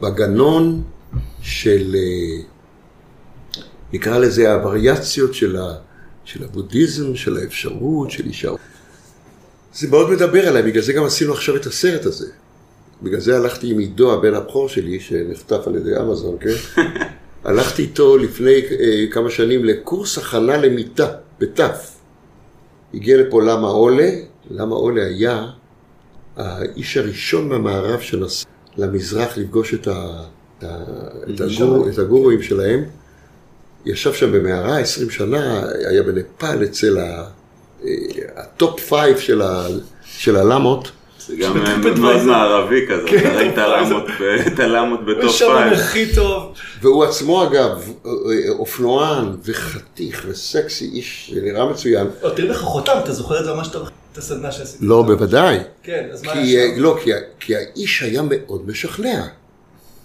[0.00, 0.82] בגנון
[1.42, 1.96] של,
[3.92, 5.74] נקרא לזה הווריאציות של, ה,
[6.24, 8.50] של הבודהיזם, של האפשרות, של אישה.
[9.74, 12.26] זה מאוד מדבר עליי, בגלל זה גם עשינו עכשיו את הסרט הזה.
[13.04, 16.82] בגלל זה הלכתי עם עידו, הבן הבכור שלי, שנחטף על ידי אמזון, כן?
[17.44, 21.90] הלכתי איתו לפני אה, כמה שנים לקורס הכנה למיטה, בתף.
[22.94, 24.10] הגיע לפה למה עולה,
[24.50, 25.46] למה עולה היה
[26.36, 30.24] האיש הראשון מהמערב שנסע למזרח לפגוש את, ה,
[30.58, 30.74] את, ה,
[31.34, 32.84] את, הגור, את הגורואים שלהם.
[33.86, 37.24] ישב שם במערה 20 שנה, היה בנפאל אצל ה-
[37.84, 37.90] אה,
[38.36, 39.66] ה-top five של, ה,
[40.04, 40.90] של הלמות.
[41.28, 41.56] זה גם
[42.00, 42.22] מאוד.
[42.22, 43.90] מערבי כזה, כן, אתה ראית top five.
[43.92, 45.68] למות ב- את הלמות הוא שם.
[45.72, 46.52] הכי טוב.
[46.82, 47.90] והוא עצמו אגב,
[48.48, 52.06] אופנוען וחתיך וסקסי, איש נראה מצוין.
[52.22, 54.84] לא, תראה לך חותם, אתה זוכר את זה ממש טוב, את הסדנה שעשיתי.
[54.86, 55.58] לא, בוודאי.
[55.82, 56.82] כן, אז מה כי, היה שם?
[56.82, 56.98] לא,
[57.40, 59.22] כי האיש היה מאוד משכנע.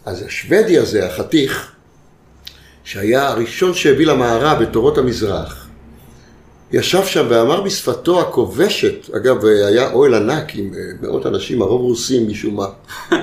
[0.06, 1.72] אז השוודי הזה, החתיך,
[2.84, 5.68] שהיה הראשון שהביא למערב את תורות המזרח,
[6.72, 12.28] ישב שם ואמר בשפתו הכובשת, אגב, היה אוהל ענק עם אה, מאות אנשים, הרוב רוסים
[12.28, 12.66] משום מה.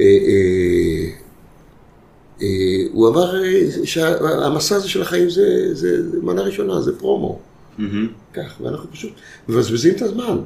[0.00, 0.06] אה,
[2.42, 2.46] אה,
[2.92, 3.34] הוא אמר
[3.84, 7.38] שהמסע הזה של החיים זה, זה, מנה ראשונה, זה פרומו.
[8.34, 9.12] כך, ואנחנו פשוט
[9.48, 10.38] מבזבזים את הזמן.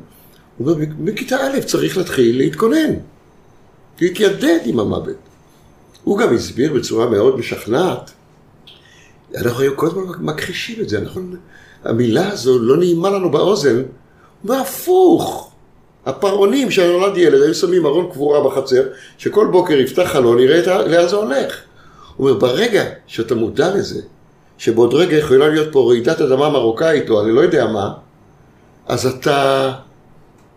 [0.59, 2.95] הוא אומר, מכיתה א' צריך להתחיל להתכונן,
[4.01, 5.17] להתיידד עם המוות.
[6.05, 8.11] הוא גם הסביר בצורה מאוד משכנעת,
[9.35, 11.23] אנחנו היום כל הזמן מכחישים את זה, אנחנו,
[11.87, 13.83] המילה הזו לא נעימה לנו באוזן,
[14.45, 15.53] והפוך.
[16.07, 18.83] הפרעונים כשנולד ילד היו שמים ארון קבורה בחצר,
[19.19, 21.61] שכל בוקר יפתח חלון, יראה לאן זה הולך.
[22.17, 24.03] הוא אומר, ברגע שאתה מודע לזה,
[24.59, 27.93] שבעוד רגע יכולה להיות פה רעידת אדמה מרוקאית או אני לא יודע מה,
[28.87, 29.73] אז אתה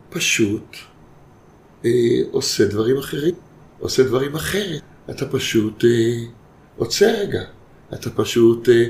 [0.10, 0.76] פשוט
[1.86, 1.92] אה,
[2.32, 3.36] עושה דברים אחרים,
[3.80, 4.82] עושה דברים אחרת.
[5.10, 6.26] אתה פשוט אה,
[6.78, 7.42] עוצר רגע,
[7.94, 8.84] אתה פשוט אה,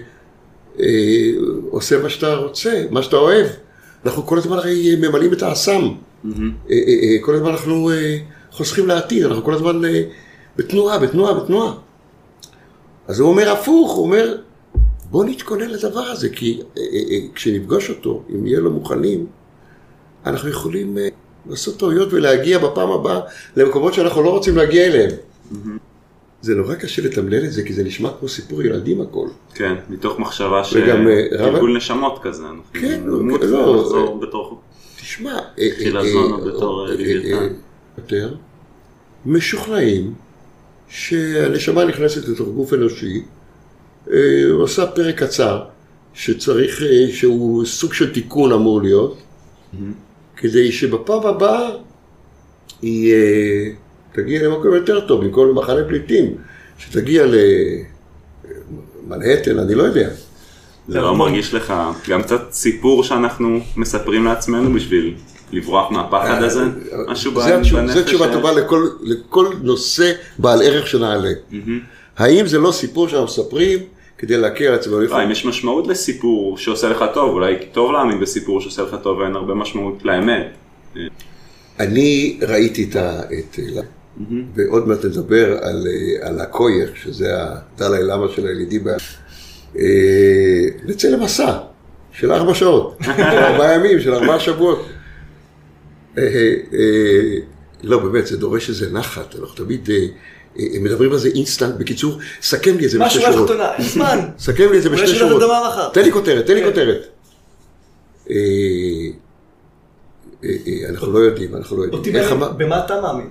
[1.69, 3.47] עושה מה שאתה רוצה, מה שאתה אוהב.
[4.05, 5.81] אנחנו כל הזמן הרי ממלאים את האסם.
[6.23, 6.51] מהמם.
[6.69, 8.17] אה, אה, אה, כל הזמן אנחנו אה,
[8.51, 10.03] חוסכים לעתיד, אנחנו כל הזמן אה,
[10.57, 11.73] בתנועה, בתנועה, בתנועה.
[13.07, 14.37] אז הוא אומר הפוך, הוא אומר,
[15.09, 19.25] בוא נתכונן לדבר הזה, כי אה, אה, אה, כשנפגוש אותו, אם נהיה לו מוכנים,
[20.25, 21.07] אנחנו יכולים אה,
[21.49, 23.19] לעשות טעויות ולהגיע בפעם הבאה
[23.55, 25.11] למקומות שאנחנו לא רוצים להגיע אליהם.
[26.41, 29.27] זה נורא קשה לתמלל את זה, כי זה נשמע כמו סיפור ילדים הכל.
[29.53, 32.43] כן, מתוך מחשבה וגם, אה, רב- שגלגול נשמות כזה.
[32.73, 34.61] כן, נמות לא, אה, בתור...
[35.01, 37.37] תשמע, אה, אה, חילזון אה, בתור, אה, אה, לוויתן.
[37.37, 37.47] אה,
[37.97, 38.35] יותר
[39.25, 40.13] משוכנעים
[40.89, 43.21] שהנשמה נכנסת לתוך גוף אנושי,
[44.11, 44.17] אה,
[44.51, 45.63] עושה פרק קצר,
[46.13, 49.17] שצריך, אה, שהוא סוג של תיקון אמור להיות,
[50.37, 51.69] כדי שבפעם הבאה
[52.83, 53.69] אה,
[54.11, 56.35] תגיע למקום יותר טוב, במקום למחנה פליטים,
[56.77, 57.25] שתגיע
[59.07, 60.09] למנהטן, אני לא יודע.
[60.87, 61.73] זה לא מרגיש לך
[62.09, 65.15] גם קצת סיפור שאנחנו מספרים לעצמנו בשביל
[65.51, 66.63] לברוח מהפחד הזה?
[67.07, 67.93] משהו זה בנפש?
[67.93, 71.29] זו תשובה טובה לכל, לכל נושא בעל ערך שנעלה.
[72.17, 73.79] האם זה לא סיפור שאנחנו מספרים
[74.17, 74.99] כדי להקל על עצמנו?
[74.99, 79.17] לא, אם יש משמעות לסיפור שעושה לך טוב, אולי טוב להאמין בסיפור שעושה לך טוב
[79.17, 80.47] ואין הרבה משמעות לאמת.
[81.79, 83.59] אני ראיתי את
[84.17, 84.21] את...
[84.55, 88.91] ועוד מעט נדבר על, אה, על הקויך, שזה הדלאי למה של הילידי, בה-
[89.77, 89.83] אה,
[90.85, 91.57] נצא למסע
[92.11, 94.85] של ארבע שעות, של ארבעה ימים, של ארבעה שבועות.
[96.17, 96.23] אה,
[97.83, 99.89] לא, באמת, זה דורש איזה נחת, אנחנו תמיד
[100.81, 101.75] מדברים על זה אינסטנט.
[101.77, 103.47] בקיצור, סכם לי את זה בשתי משהו שורות.
[103.49, 104.19] תחתונה, אין זמן.
[104.39, 105.43] סכם לי את זה בשתי שורות.
[105.93, 106.67] תן לי כותרת, תן לי כן.
[106.69, 107.07] כותרת.
[110.89, 112.03] אנחנו לא יודעים, אנחנו לא יודעים.
[112.57, 113.29] במה אתה מאמין?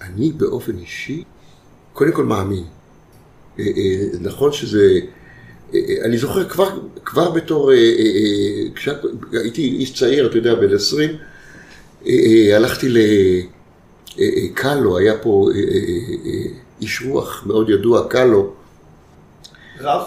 [0.00, 1.24] אני באופן אישי,
[1.92, 2.64] קודם כל מאמין.
[3.58, 5.00] אה, אה, נכון שזה...
[5.74, 10.54] אה, אה, אני זוכר כבר, כבר בתור, אה, אה, אה, כשהייתי איש צעיר, אתה יודע,
[10.54, 11.16] בן 20, אה,
[12.06, 12.88] אה, הלכתי
[14.16, 15.64] לקאלו, היה פה אה, אה,
[16.26, 18.52] אה, איש רוח מאוד ידוע, קאלו.
[19.80, 20.02] רב?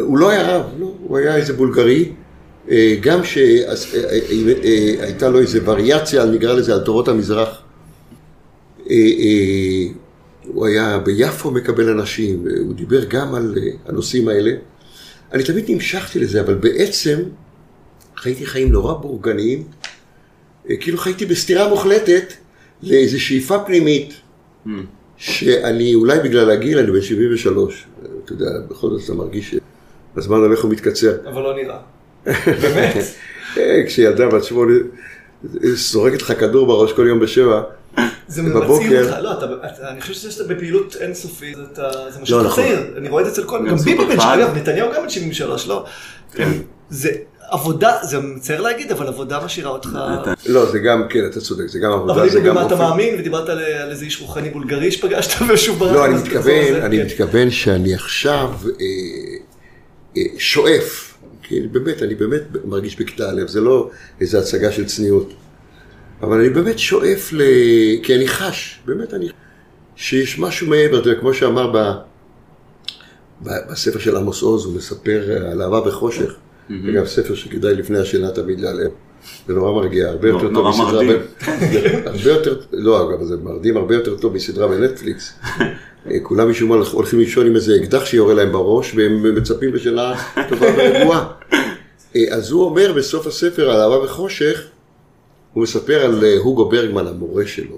[0.00, 2.12] הוא לא היה רב, לא, הוא היה איזה בולגרי,
[2.70, 7.65] אה, גם שהייתה לו איזה וריאציה, נקרא לזה, על תורות המזרח.
[8.90, 9.92] אה, אה,
[10.46, 14.52] הוא היה ביפו מקבל אנשים, הוא דיבר גם על אה, הנושאים האלה.
[15.32, 17.18] אני תמיד נמשכתי לזה, אבל בעצם
[18.16, 19.64] חייתי חיים נורא בורגניים,
[20.80, 22.32] כאילו חייתי בסתירה מוחלטת
[22.82, 24.14] לאיזו שאיפה פנימית.
[25.16, 27.86] שאני אולי בגלל הגיל, אני בן 73,
[28.24, 29.54] אתה יודע, בכל זאת אתה מרגיש
[30.14, 31.16] שהזמן הולך ומתקצר.
[31.28, 31.78] אבל לא נראה.
[32.62, 32.96] באמת?
[33.86, 34.72] כשילדה בת שמונה
[35.62, 37.62] זורקת לך כדור בראש כל יום בשבע,
[38.28, 41.56] זה מציל אותך, לא, אתה, אתה, אני חושב שאתה בפעילות אינסופית,
[42.08, 42.64] זה מה שאתה נכון.
[42.64, 44.20] צעיר, אני רואה את זה אצל כל, גם גם ביבי בן.
[44.20, 45.84] אגב, נתניהו גם בן 73, לא?
[46.32, 46.48] כן.
[46.90, 47.10] זה
[47.50, 49.98] עבודה, זה מצער להגיד, אבל עבודה משאירה אותך...
[50.46, 52.76] לא, זה גם, כן, אתה צודק, זה גם עבודה, אבל זה אם גם במה אתה.
[52.76, 55.92] מאמין, ודיברת על, איזה איש רוחני בולגרי שפגשת ושוב ברח.
[55.92, 57.06] לא, אני מתכוון, אני כן.
[57.06, 58.86] מתכוון שאני עכשיו אה,
[60.16, 65.32] אה, שואף, כי באמת, אני באמת מרגיש בכיתה א', זה לא איזו הצגה של צניעות.
[66.22, 67.42] אבל אני באמת שואף ל...
[68.02, 69.28] כי אני חש, באמת אני...
[69.96, 71.92] שיש משהו מעבר, אתה יודע, כמו שאמר ב...
[73.42, 76.34] ב- בספר של עמוס עוז, הוא מספר על אהבה בחושך.
[76.90, 78.90] אגב, ספר שכדאי לפני השינה תמיד להיעלם.
[79.48, 80.92] זה נורא מרגיע, הרבה יותר טוב נורא מסדרה...
[80.92, 81.16] מרדים.
[81.16, 85.32] ב- הרבה יותר, לא אגב, זה מרדים הרבה יותר טוב מסדרה בנטפליקס.
[86.22, 90.14] כולם משום מה הולכים לישון עם איזה אקדח שיורה להם בראש, והם מצפים לשינה
[90.48, 91.26] טובה ורגועה.
[92.16, 94.62] אה, אז הוא אומר בסוף הספר על אהבה וחושך,
[95.56, 97.76] הוא מספר על אה, הוגו ברגמן, המורה שלו,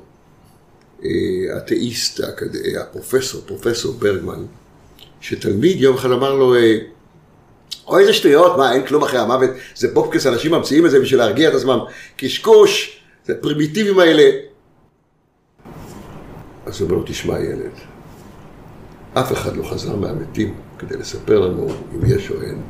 [1.05, 1.11] אה,
[1.55, 2.29] האתאיסט, אה,
[2.81, 4.45] הפרופסור, פרופסור ברגמן,
[5.21, 6.55] שתלמיד יום אחד אמר לו,
[7.87, 11.21] אוי איזה שטויות, מה, אין כלום אחרי המוות, זה פופקס, אנשים ממציאים את זה בשביל
[11.21, 11.79] להרגיע את עצמם,
[12.17, 14.31] קשקוש, זה פרימיטיבים האלה.
[16.67, 17.75] אז הוא אומר לו, תשמע ילד,
[19.15, 22.63] אף אחד לא חזר מהמתים כדי לספר לנו אם יש או אין.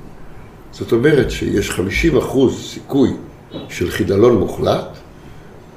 [0.72, 3.10] זאת אומרת שיש 50 אחוז סיכוי
[3.68, 4.97] של חידלון מוחלט,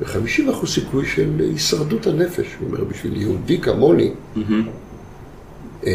[0.02, 2.46] ו-50 אחוז סיכוי של הישרדות הנפש.
[2.60, 4.12] הוא אומר, בשביל יהודי כמוני,
[5.88, 5.92] אה,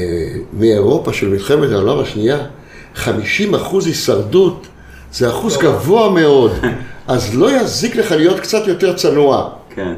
[0.52, 2.46] מאירופה של מלחמת העולם השנייה,
[2.94, 4.66] 50 אחוז הישרדות
[5.12, 6.52] זה אחוז גבוה מאוד,
[7.08, 9.50] אז לא יזיק לך להיות קצת יותר צנוע.
[9.74, 9.94] כן.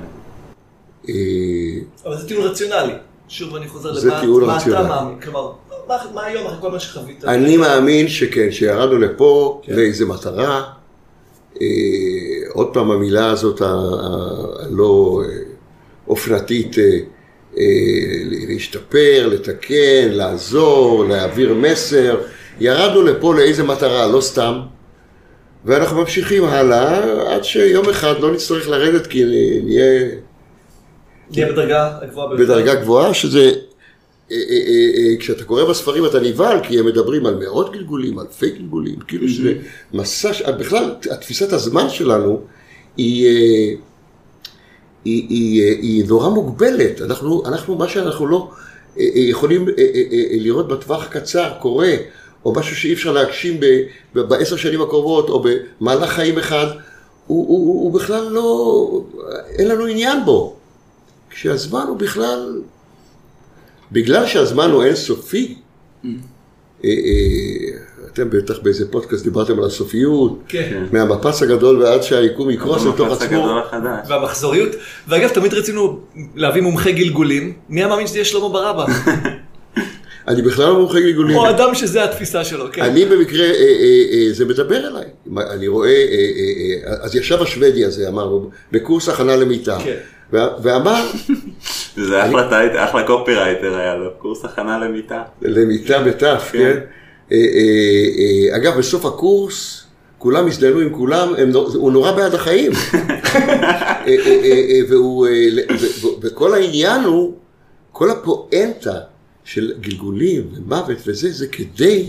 [1.08, 1.14] אה,
[2.06, 2.92] אבל זה טיעון רציונלי.
[3.28, 4.56] שוב, אני חוזר למה מה.
[4.58, 5.20] אתה מאמין.
[5.20, 5.52] כלומר,
[5.88, 7.24] מה- מה היום אחרי כל מה שחווית?
[7.24, 9.72] אני מאמין שכן, שירדנו לפה כן.
[9.76, 10.62] לאיזה מטרה.
[12.52, 15.34] עוד פעם המילה הזאת הלא אה,
[16.08, 16.84] אופנתית, אה,
[17.58, 17.64] אה,
[18.48, 22.20] להשתפר, לתקן, לעזור, להעביר מסר.
[22.60, 24.60] ירדנו לפה לאיזה מטרה, לא סתם.
[25.64, 29.24] ואנחנו ממשיכים הלאה עד שיום אחד לא נצטרך לרדת כי
[29.64, 30.08] נהיה
[31.30, 32.44] נהיה בדרגה הגבוהה ביותר.
[32.44, 33.52] בדרגה גבוהה, שזה,
[35.18, 39.52] כשאתה קורא בספרים אתה נבהל, כי הם מדברים על מאות גלגולים, אלפי גלגולים, כאילו שזה
[39.92, 42.40] מסע, בכלל, תפיסת הזמן שלנו
[42.96, 43.74] היא, אה,
[45.04, 48.50] היא, היא, אה, היא נורא מוגבלת, אנחנו, אנחנו, מה שאנחנו לא
[48.98, 51.92] אה, אה, יכולים אה, אה, אה, לראות בטווח הקצר קורה,
[52.44, 53.60] או משהו שאי אפשר להגשים
[54.14, 55.44] בעשר שנים הקרובות, או
[55.80, 56.66] במהלך חיים אחד,
[57.26, 59.02] הוא, הוא, הוא בכלל לא,
[59.58, 60.56] אין לנו עניין בו.
[61.30, 62.60] כשהזמן הוא בכלל,
[63.92, 65.54] בגלל שהזמן הוא אינסופי,
[66.04, 66.10] אה,
[66.84, 67.78] אה,
[68.12, 70.84] אתם בטח באיזה פודקאסט דיברתם על הסופיות, כן.
[70.92, 73.60] מהמפץ הגדול ועד שהיקום יקרוס לתוך עצמו.
[74.08, 74.70] והמחזוריות,
[75.08, 76.00] ואגב, תמיד רצינו
[76.34, 78.86] להביא מומחה גלגולים, מי היה מאמין שזה יהיה שלמה ברבא?
[80.28, 81.36] אני בכלל לא מומחה גלגולים.
[81.36, 82.82] או אדם שזה התפיסה שלו, כן.
[82.82, 85.04] אני במקרה, אה, אה, אה, זה מדבר אליי.
[85.50, 89.96] אני רואה, אה, אה, אה, אז ישב השוודי הזה, אמרנו, בקורס הכנה למיטה, כן.
[90.32, 91.10] ואמר,
[91.96, 95.22] זה אחלה טייט, אחלה קופירייטר היה לו, קורס הכנה למיטה.
[95.42, 96.58] למיטה בתף, כן.
[96.58, 96.80] כן?
[97.32, 99.84] אה, אה, אה, אגב, בסוף הקורס,
[100.18, 102.72] כולם הזדהנו עם כולם, הם, הוא נורא בעד החיים.
[104.88, 105.28] והוא,
[106.22, 107.34] וכל העניין הוא,
[107.92, 108.98] כל הפואנטה
[109.44, 112.06] של גלגולים ומוות וזה, זה כדי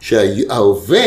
[0.00, 1.06] שההווה,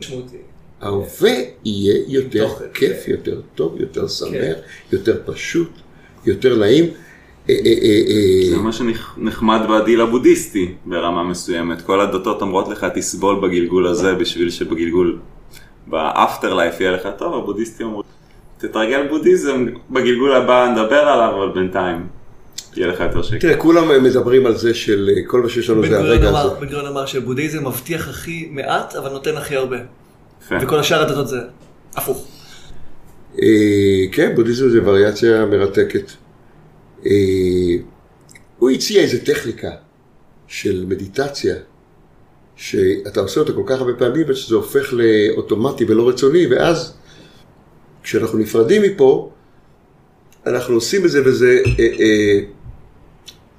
[0.00, 0.43] משמעותי.
[0.84, 1.32] ההווה
[1.64, 3.10] יהיה יותר כיף, כן.
[3.12, 4.52] יותר טוב, יותר שמח, כן.
[4.92, 5.70] יותר פשוט,
[6.26, 6.84] יותר נעים.
[7.50, 11.82] אה, אה, אה, זה מה שנחמד בדיל הבודהיסטי ברמה מסוימת.
[11.82, 15.18] כל הדתות אומרות לך תסבול בגלגול הזה בשביל שבגלגול,
[15.86, 18.02] באפטר לייף יהיה לך טוב, הבודהיסטים אומרים
[18.58, 22.06] תתרגל בודהיזם, בגלגול הבא נדבר עליו, אבל בינתיים
[22.76, 23.40] יהיה לך יותר שקט.
[23.40, 26.60] תראה, כולם מדברים על זה של כל מה שיש לנו זה הרגע אמר- הזה.
[26.60, 29.76] בן גוריון אמר שבודהיזם מבטיח הכי מעט, אבל נותן הכי הרבה.
[30.50, 31.36] וכל השאר הדתות זה
[31.96, 32.26] הפוך.
[33.42, 33.46] אה,
[34.12, 36.10] כן, בודהיזם זה וריאציה מרתקת.
[37.06, 37.10] אה,
[38.58, 39.70] הוא הציע איזו טכניקה
[40.46, 41.54] של מדיטציה,
[42.56, 46.94] שאתה עושה אותה כל כך הרבה פעמים, עד שזה הופך לאוטומטי ולא רצוני, ואז
[48.02, 49.30] כשאנחנו נפרדים מפה,
[50.46, 52.40] אנחנו עושים את זה וזה אה, אה,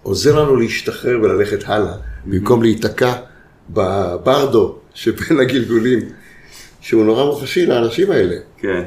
[0.04, 1.94] עוזר לנו להשתחרר וללכת הלאה,
[2.26, 3.14] במקום להיתקע
[3.70, 6.00] בברדו שבין הגלגולים,
[6.86, 8.36] שהוא נורא מוחשי לאנשים האלה.
[8.58, 8.84] כן.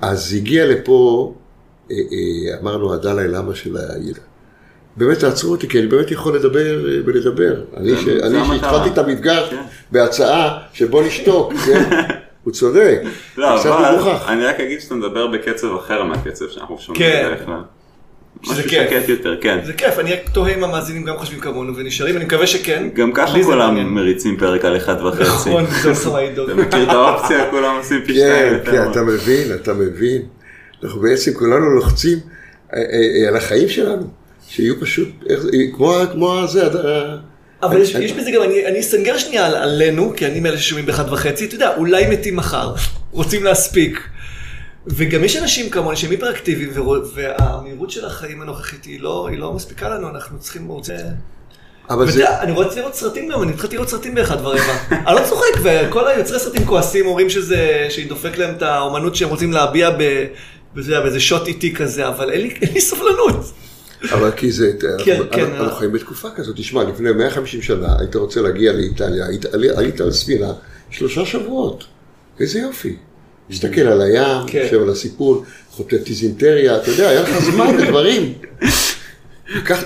[0.00, 1.32] אז הגיע לפה,
[1.90, 4.20] אה, אה, אמרנו, הדלאי למה של הידע.
[4.96, 7.54] באמת תעצרו אותי, כי אני באמת יכול לדבר אה, ולדבר.
[7.76, 8.58] אני זה אני.
[8.58, 9.62] שהתחלתי את המפגש כן.
[9.92, 11.84] בהצעה שבוא נשתוק, כן?
[12.44, 13.00] הוא צודק.
[13.36, 14.16] לא, אבל.
[14.28, 17.24] אני רק אגיד שאתה מדבר בקצב אחר מהקצב שאנחנו שומעים כן.
[17.26, 17.60] בדרך כלל.
[18.42, 18.90] שזה כיף.
[18.90, 19.58] שקט יותר, כן.
[19.64, 22.88] זה כיף, אני רק תוהה אם המאזינים גם חושבים כמונו ונשארים, אני מקווה שכן.
[22.94, 23.94] גם ככה כולם.
[23.94, 25.22] מריצים פרק על אחד וחצי.
[25.22, 26.50] נכון, זה סמאי דוב.
[26.50, 27.50] אתה מכיר את האופציה?
[27.50, 28.70] כולם עושים פי שתיים כן.
[28.70, 30.22] כן, אתה מבין, אתה מבין.
[30.84, 32.18] אנחנו בעצם כולנו לוחצים
[32.74, 32.84] אה, אה,
[33.22, 34.06] אה, על החיים שלנו,
[34.48, 35.08] שיהיו פשוט,
[36.12, 36.62] כמו זה,
[37.62, 41.12] אבל יש, בזה גם, אני, אני אסנגר שנייה על, עלינו, כי אני מאלה ששומעים באחד
[41.12, 42.74] וחצי, אתה יודע, אולי מתים מחר,
[43.10, 44.00] רוצים להספיק.
[44.86, 46.70] וגם יש אנשים כמוני שהם היפראקטיביים,
[47.14, 50.66] והמהירות של החיים הנוכחית היא לא, היא לא מספיקה לנו, אנחנו צריכים...
[50.68, 50.94] רוצה...
[51.90, 52.40] אבל זה...
[52.40, 54.76] אני רוצה לראות סרטים גם, אני התחלתי לראות סרטים באחד ורבע.
[54.90, 59.28] אני לא צוחק, וכל היוצרי סרטים כועסים, אומרים שזה, שהיא דופק להם את האומנות שהם
[59.28, 60.26] רוצים להביע ב-
[60.74, 63.52] באיזה שוט איטי כזה, אבל אין לי, אין לי סבלנות.
[64.12, 64.72] אבל כי זה,
[65.04, 65.76] כן, אנחנו- כן, אנחנו אה.
[65.78, 69.44] חיים בתקופה כזאת, תשמע, לפני 150 שנה היית רוצה להגיע לאיטליה, היית,
[69.76, 70.52] היית על ספינה
[70.90, 71.84] שלושה שבועות,
[72.40, 72.96] איזה יופי.
[73.50, 74.62] מסתכל על הים, כן.
[74.64, 78.34] יושב על הסיפון, חוטף דיזינטריה, אתה יודע, היה לך זמן לדברים.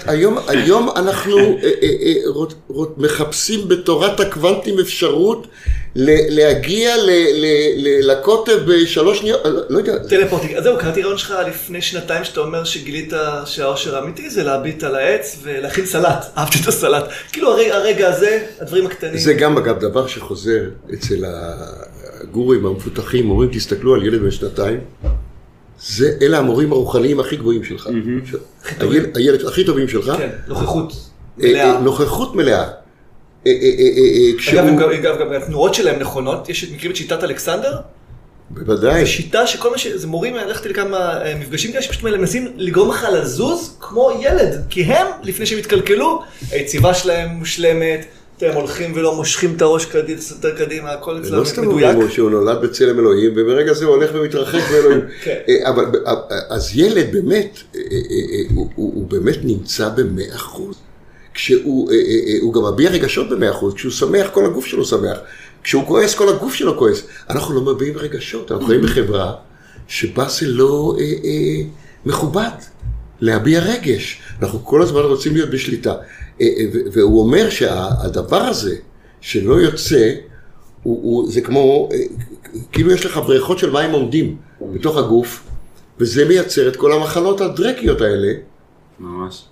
[0.06, 5.46] היום, היום אנחנו אה, אה, אה, מחפשים בתורת הקוונטים אפשרות
[5.94, 7.46] ל, להגיע ל, ל,
[7.76, 10.54] ל, לקוטב בשלוש שניות, לא יודע, טלפורטינג.
[10.54, 13.12] אז זהו, קראתי רעיון שלך לפני שנתיים שאתה אומר שגילית
[13.46, 16.26] שהאושר האמיתי זה להביט על העץ ולהכין סלט.
[16.36, 17.04] אהבתי את הסלט.
[17.32, 19.18] כאילו הרגע, הזה, הדברים הקטנים.
[19.18, 20.62] זה גם אגב דבר שחוזר
[20.94, 21.24] אצל
[22.20, 24.80] הגורים המפותחים, אומרים תסתכלו על ילד בן שנתיים,
[25.80, 27.88] זה, אלה המורים הרוחניים הכי גבוהים שלך.
[29.14, 30.92] הילד, הכי טובים שלך, כן, נוכחות.
[31.42, 31.80] אה, אה, מלאה.
[31.80, 32.64] נוכחות מלאה.
[33.46, 33.52] אה,
[34.52, 36.48] אגב, גם- התנועות שלהם נכונות.
[36.48, 37.76] יש, מכירים את שיטת אלכסנדר?
[38.50, 39.86] בוודאי, זו שיטה שכל מה ש...
[39.86, 44.64] זה מורים, הלכתי לכמה מפגשים כאלה, שפשוט מנסים לגרום לך לזוז כמו ילד.
[44.70, 48.06] כי הם, לפני שהם התקלקלו, היציבה שלהם מושלמת,
[48.42, 51.94] הם הולכים ולא מושכים את הראש קדימה, יותר קדימה, הכל אצלם לא סתם מדויק.
[51.94, 55.00] אומרים שהוא נולד בצלם אלוהים, וברגע זה הוא הולך ומתרחק מאלוהים.
[55.24, 55.36] כן.
[55.48, 56.12] אה, אבל, אה,
[56.48, 57.96] אז ילד באמת, אה, אה,
[58.32, 58.42] אה,
[58.74, 60.76] הוא- באמת נמצא במאה אחוז.
[61.34, 64.84] כשהוא אה, אה, אה, הוא גם מביע רגשות במאה אחוז, כשהוא שמח כל הגוף שלו
[64.84, 65.18] שמח,
[65.62, 67.02] כשהוא כועס כל הגוף שלו כועס.
[67.30, 69.32] אנחנו לא מביעים רגשות, אנחנו חיים בחברה
[69.88, 71.62] שבה זה לא אה, אה,
[72.06, 72.50] מכובד
[73.20, 74.20] להביע רגש.
[74.42, 75.94] אנחנו כל הזמן רוצים להיות בשליטה.
[76.40, 78.76] אה, אה, והוא אומר שהדבר הזה
[79.20, 80.14] שלא יוצא,
[80.82, 81.98] הוא, הוא, זה כמו, אה,
[82.72, 84.36] כאילו יש לך בריכות של מים עומדים
[84.74, 85.42] בתוך הגוף,
[85.98, 88.32] וזה מייצר את כל המחלות הדרקיות האלה.
[89.00, 89.44] ממש.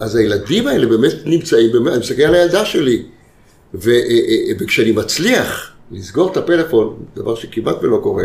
[0.00, 3.02] אז הילדים האלה באמת נמצאים, אני מסתכל על הילדה שלי,
[3.74, 8.24] וכשאני מצליח לסגור את הפלאפון, דבר שכמעט ולא קורה,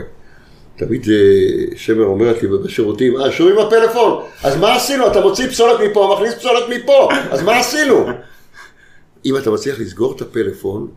[0.76, 5.08] תמיד אה, שמר אומרת לי בשירותים, אה, שומעים בפלאפון, אז מה עשינו?
[5.08, 8.06] אתה מוציא פסולת מפה, מכניס פסולת מפה, אז מה עשינו?
[9.26, 10.88] אם אתה מצליח לסגור את הפלאפון,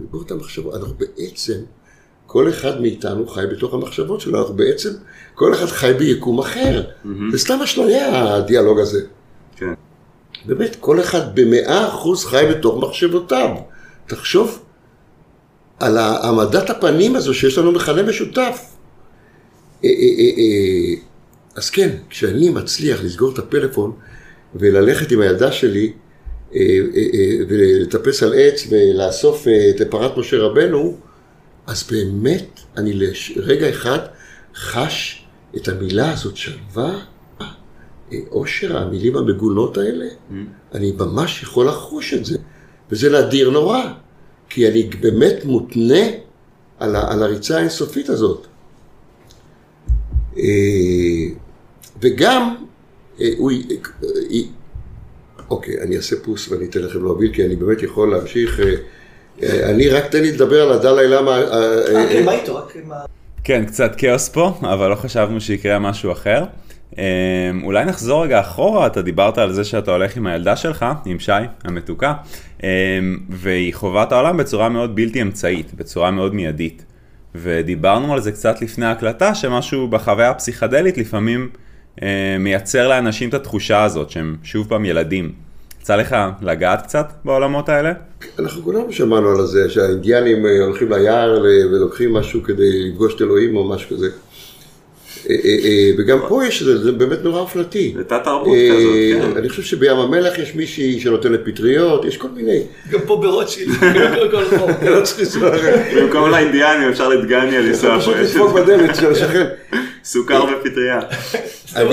[0.00, 1.58] לסגור את המחשבות, אנחנו בעצם,
[2.26, 4.90] כל אחד מאיתנו חי בתוך המחשבות שלו, אנחנו בעצם,
[5.34, 6.82] כל אחד חי ביקום אחר.
[7.32, 9.00] זה סתם אשליה הדיאלוג הזה.
[9.56, 9.72] כן.
[10.44, 13.50] באמת, כל אחד במאה אחוז חי בתוך מחשבותיו.
[14.06, 14.62] תחשוב
[15.80, 18.75] על העמדת הפנים הזו שיש לנו מכנה משותף.
[19.84, 20.94] אה, אה, אה,
[21.54, 23.92] אז כן, כשאני מצליח לסגור את הפלאפון
[24.54, 25.92] וללכת עם הילדה שלי
[27.48, 30.96] ולטפס על עץ ולאסוף את פרת משה רבנו,
[31.66, 32.92] אז באמת אני
[33.36, 33.98] לרגע אחד
[34.54, 36.98] חש את המילה הזאת שלווה,
[38.30, 40.06] אושר, המילים המגונות האלה,
[40.74, 42.38] אני ממש יכול לחוש את זה.
[42.90, 43.82] וזה נדיר נורא,
[44.48, 46.04] כי אני באמת מותנה
[46.78, 48.46] על, ה, על הריצה האינסופית הזאת.
[50.38, 51.34] אה,
[52.02, 52.54] וגם,
[53.36, 53.56] הוא, אה,
[54.30, 54.38] אה,
[55.50, 58.60] אוקיי, אני אעשה פוס ואני אתן לכם להוביל, כי אני באמת יכול להמשיך.
[59.42, 61.40] אני רק תן לי לדבר על הדלאי למה...
[62.50, 62.96] רק עם ה...
[63.44, 66.44] כן, קצת כאוס פה, אבל לא חשבנו שיקרה משהו אחר.
[66.98, 67.02] אמ,
[67.64, 71.32] אולי נחזור רגע אחורה, אתה דיברת על זה שאתה הולך עם הילדה שלך, עם שי,
[71.64, 72.14] המתוקה,
[72.62, 72.68] אמ,
[73.30, 76.84] והיא חווה את העולם בצורה מאוד בלתי אמצעית, בצורה מאוד מיידית.
[77.42, 81.48] ודיברנו על זה קצת לפני ההקלטה, שמשהו בחוויה הפסיכדלית לפעמים
[82.02, 85.32] אה, מייצר לאנשים את התחושה הזאת, שהם שוב פעם ילדים.
[85.80, 87.92] יצא לך לגעת קצת בעולמות האלה?
[88.38, 93.22] אנחנו כולנו שמענו על זה, שהאינדיאנים אה, הולכים ליער ל- ולוקחים משהו כדי לפגוש את
[93.22, 94.06] אלוהים או משהו כזה.
[95.30, 97.92] אה, אה, אה, וגם פה יש, זה זה באמת נורא אופנתי.
[97.96, 99.38] זה תת תרבות אה, כזאת, כן.
[99.38, 102.62] אני חושב שבים המלח יש מישהי שנותנת פטריות, יש כל מיני.
[102.90, 103.74] גם פה ברוטשילד.
[105.40, 105.50] לא
[106.00, 109.44] במקום לאינדיאנים אפשר לדגניה לנסוע פשוט פה, יש לדפוק בדלת של השכן.
[110.04, 111.00] סוכר ופטריה.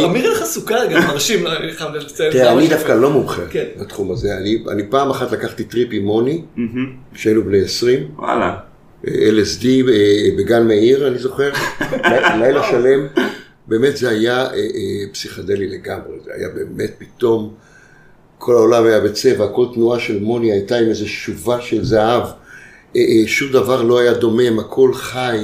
[0.05, 2.31] אמיר לך סוכר גם מרשים, לא, אני חייב לציין.
[2.31, 2.67] תראה, אני.
[2.67, 3.63] דווקא לא מומחה כן.
[3.79, 4.37] בתחום הזה.
[4.37, 6.41] אני- אני פעם אחת לקחתי טריפ עם מוני,
[7.13, 7.99] כשהיינו בני 20.
[8.17, 8.55] וואלה.
[9.05, 11.51] LSD אה, בגן מאיר, אני זוכר,
[12.39, 13.07] לילה שלם,
[13.67, 17.53] באמת זה היה אה, אה, פסיכדלי לגמרי, זה היה באמת פתאום,
[18.37, 22.23] כל העולם היה בצבע, כל תנועה של מוני הייתה עם איזו שובה של זהב,
[23.25, 25.39] שום דבר לא היה דומם, הכל חי,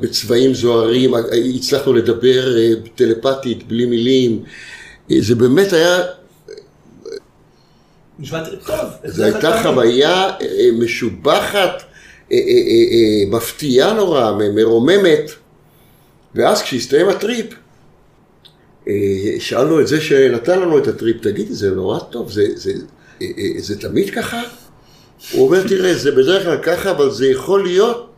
[0.00, 1.14] בצבעים זוהרים,
[1.54, 2.54] הצלחנו לדבר
[2.94, 4.42] טלפתית, בלי מילים,
[5.18, 6.02] זה באמת היה
[8.18, 8.76] נשמע טוב.
[9.04, 10.30] זו הייתה חוויה
[10.78, 11.82] משובחת,
[13.30, 15.30] מפתיעה נורא, מרוממת.
[16.34, 17.46] ואז כשהסתיים הטריפ,
[18.88, 18.94] אה,
[19.38, 22.72] שאלנו את זה שנתן לנו את הטריפ, תגיד, זה נורא טוב, זה, זה,
[23.22, 24.42] אה, אה, זה תמיד ככה?
[25.32, 28.10] הוא אומר, תראה, זה בדרך כלל ככה, אבל זה יכול להיות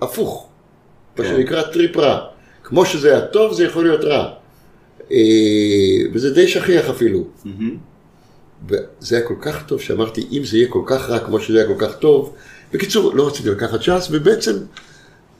[0.00, 0.48] הפוך.
[1.18, 1.30] מה כן.
[1.30, 2.20] שנקרא טריפ רע.
[2.64, 4.32] כמו שזה היה טוב, זה יכול להיות רע.
[5.10, 5.16] אה,
[6.12, 7.24] וזה די שכיח אפילו.
[8.68, 11.66] וזה היה כל כך טוב שאמרתי, אם זה יהיה כל כך רע כמו שזה היה
[11.66, 12.34] כל כך טוב,
[12.72, 14.52] בקיצור, לא רציתי לקחת צ'אנס, ובעצם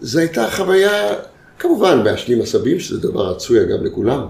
[0.01, 1.15] זו הייתה חוויה,
[1.59, 4.21] כמובן מעשנים עשבים, שזה דבר רצוי אגב לכולם.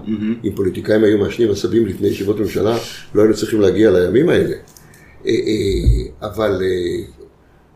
[0.43, 2.77] אם פוליטיקאים היו מעשנים עשבים לפני ישיבות ממשלה,
[3.15, 4.55] לא היינו צריכים להגיע לימים האלה.
[5.25, 7.03] אה, אה, אבל, אה,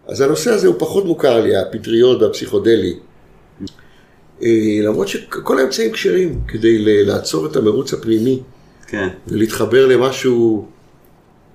[0.07, 2.95] אז הנושא הזה הוא פחות מוכר לי, הפטריות והפסיכודלי.
[4.83, 8.39] למרות שכל האמצעים כשרים כדי לעצור את המרוץ הפנימי.
[8.87, 9.07] כן.
[9.27, 10.67] ולהתחבר למשהו,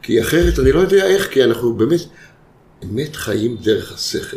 [0.03, 2.01] כי אחרת אני לא יודע איך, כי אנחנו באמת,
[2.83, 4.37] באמת חיים דרך השכל.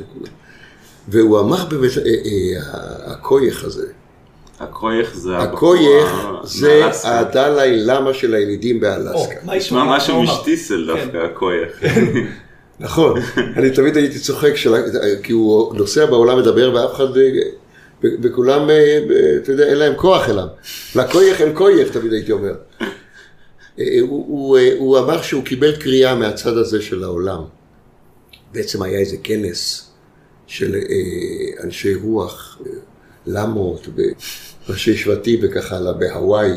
[1.07, 3.87] והוא אמר באמת, אה, אה, הכויח הזה,
[4.59, 5.37] הכויח זה...
[5.37, 6.85] הבחורה זה.
[7.03, 9.35] הדלאי למה של הילידים באלסקה.
[9.55, 10.23] נשמע משהו?
[10.23, 11.05] משטיסל כן.
[11.05, 11.69] דווקא, הכויח.
[12.79, 13.19] נכון,
[13.57, 14.53] אני תמיד הייתי צוחק,
[15.23, 17.29] כי הוא נוסע בעולם מדבר ואף אחד, אה,
[18.21, 18.99] וכולם, אה,
[19.37, 20.47] אתה יודע, אין להם כוח אליו.
[20.95, 22.53] לכויח אין כויח, תמיד הייתי אומר.
[23.79, 27.41] אה, הוא, הוא, אה, הוא אמר שהוא קיבל קריאה מהצד הזה של העולם.
[28.55, 29.91] בעצם היה איזה כנס
[30.47, 32.71] של אה, אנשי רוח, אה,
[33.27, 33.87] למות,
[34.67, 36.49] וראשי שבטים וכך הלאה, בהוואי,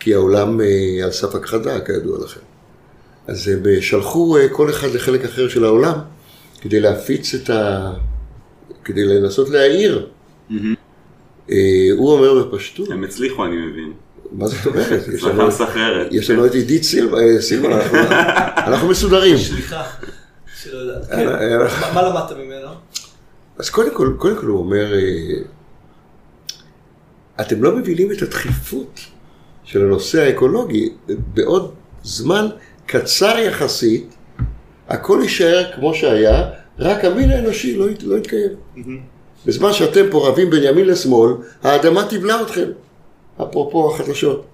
[0.00, 0.66] כי העולם אה,
[1.04, 2.40] על סף הכחדה, כידוע לכם.
[3.26, 5.94] אז הם שלחו אה, כל אחד לחלק אחר של העולם
[6.60, 7.92] כדי להפיץ את ה...
[8.84, 10.08] כדי לנסות להעיר.
[11.50, 11.56] אה,
[11.96, 13.92] הוא אומר בפשטות, הם הצליחו, אני מבין.
[14.32, 14.86] מה זאת אומרת?
[15.14, 16.06] יש לנו- הצלחה מסחררת.
[16.10, 17.98] יש לנו את עידית סילבה, סילבה, אנחנו-
[18.72, 19.36] אנחנו מסודרים.
[19.38, 19.82] סליחה,
[20.70, 21.10] שלא יודעת.
[21.12, 21.94] אה, כן.
[21.94, 22.68] מה- למדת ממנו?
[23.58, 25.00] אז קודם כל, קודם כל הוא אומר, אה,
[27.40, 29.00] אתם לא מבינים את הדחיפות
[29.64, 30.90] של הנושא האקולוגי.
[31.34, 32.46] בעוד זמן
[32.86, 34.14] קצר יחסית,
[34.88, 38.50] הכל יישאר כמו שהיה, רק המין האנושי לא, לא יתקיים.
[39.46, 42.68] בזמן שאתם פה רבים בין ימין לשמאל, האדמה תבלע אתכם.
[43.42, 44.44] אפרופו החדשות.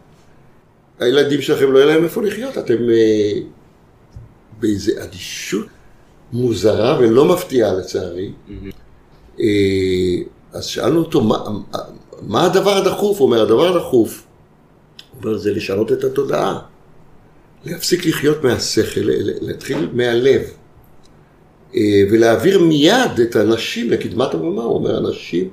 [1.01, 3.41] הילדים שלכם לא יהיה להם איפה לחיות, אתם אה,
[4.61, 5.67] באיזו אדישות
[6.33, 8.33] מוזרה ולא מפתיעה לצערי.
[9.41, 9.45] אה,
[10.53, 11.39] אז שאלנו אותו, מה,
[12.23, 13.19] מה הדבר הדחוף?
[13.19, 14.23] הוא אומר, הדבר הדחוף,
[15.13, 16.59] הוא אומר, זה לשנות את התודעה.
[17.65, 19.01] להפסיק לחיות מהשכל,
[19.41, 20.43] להתחיל מהלב.
[21.75, 24.63] אה, ולהעביר מיד את הנשים לקדמת הבמה.
[24.63, 25.49] הוא אומר, הנשים,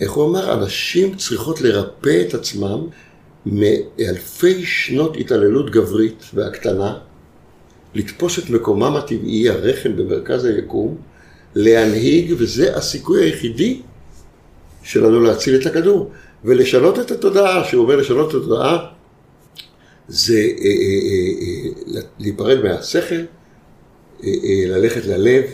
[0.00, 0.52] איך הוא אמר?
[0.52, 2.86] הנשים צריכות לרפא את עצמם
[3.46, 6.98] מאלפי שנות התעללות גברית והקטנה,
[7.94, 10.96] לתפוס את מקומם הטבעי, הרחם במרכז היקום,
[11.54, 13.80] להנהיג, וזה הסיכוי היחידי
[14.82, 16.10] שלנו להציל את הכדור.
[16.44, 18.86] ולשנות את התודעה, שהוא אומר לשנות את התודעה,
[20.08, 23.22] זה אה, אה, אה, אה, להיפרד מהשכל, אה,
[24.24, 25.44] אה, ללכת ללב,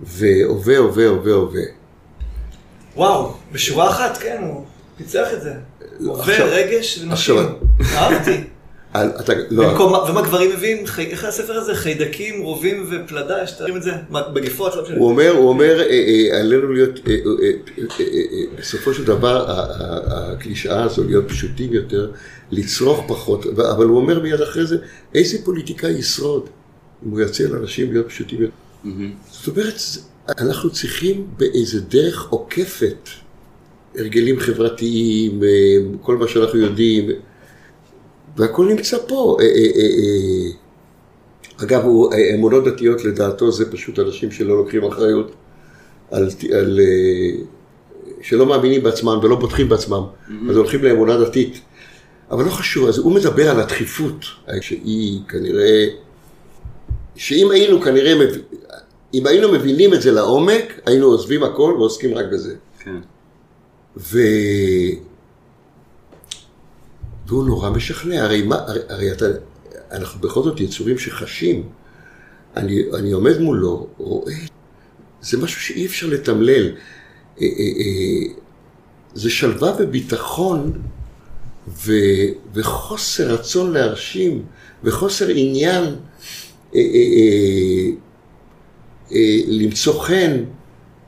[0.00, 1.62] והווה, הווה, הווה, הווה.
[2.96, 4.64] וואו, בשורה אחת, כן, הוא
[4.96, 5.52] פיצח את זה.
[6.00, 7.36] הווה, עכשיו- רגש ונשים.
[7.94, 8.44] אהבתי.
[9.00, 10.86] על- אתה, לא, במקום, ומה גברים מביאים?
[10.86, 11.74] חי- איך הספר הזה?
[11.74, 13.90] חיידקים, רובים ופלדה, יש את זה?
[14.10, 14.74] מה, מגפות?
[14.76, 14.82] לא.
[14.96, 15.86] הוא אומר, הוא אומר, אה,
[16.32, 17.50] אה, עלינו להיות, אה, אה,
[18.00, 19.44] אה, בסופו של דבר,
[20.06, 22.10] הקלישאה הזו להיות פשוטים יותר,
[22.50, 24.76] לצרוך פחות, אבל הוא אומר מיד אחרי זה,
[25.14, 26.46] איזה פוליטיקאי ישרוד
[27.06, 28.52] אם הוא יציע לאנשים להיות פשוטים יותר.
[29.30, 29.74] זאת אומרת,
[30.38, 33.08] אנחנו צריכים באיזה דרך עוקפת,
[33.98, 35.40] הרגלים חברתיים,
[36.02, 37.10] כל מה שאנחנו יודעים,
[38.36, 39.36] והכל נמצא פה.
[39.40, 40.50] אה, אה, אה,
[41.64, 41.82] אגב,
[42.34, 45.32] אמונות דתיות לדעתו זה פשוט אנשים שלא לוקחים אחריות,
[46.10, 46.80] על, על,
[48.22, 50.02] שלא מאמינים בעצמם ולא בוטחים בעצמם,
[50.50, 51.60] אז הולכים לאמונה דתית.
[52.30, 54.24] אבל לא חשוב, אז הוא מדבר על הדחיפות,
[54.60, 55.86] שהיא כנראה,
[57.16, 58.40] שאם היינו כנראה, מב-
[59.14, 62.54] אם היינו מבינים את זה לעומק, היינו עוזבים הכל ועוסקים רק בזה.
[62.78, 62.96] כן.
[63.96, 64.18] ו...
[67.26, 69.24] והוא נורא משכנע, הרי, מה, הרי, הרי אתה,
[69.92, 71.68] אנחנו בכל זאת יצורים שחשים.
[72.56, 74.34] אני, אני עומד מולו, רואה,
[75.20, 76.66] זה משהו שאי אפשר לתמלל.
[76.66, 77.46] אה, אה,
[77.78, 78.32] אה,
[79.14, 80.82] זה שלווה וביטחון
[81.68, 81.92] ו,
[82.54, 84.44] וחוסר רצון להרשים
[84.84, 85.84] וחוסר עניין
[89.46, 90.44] למצוא חן.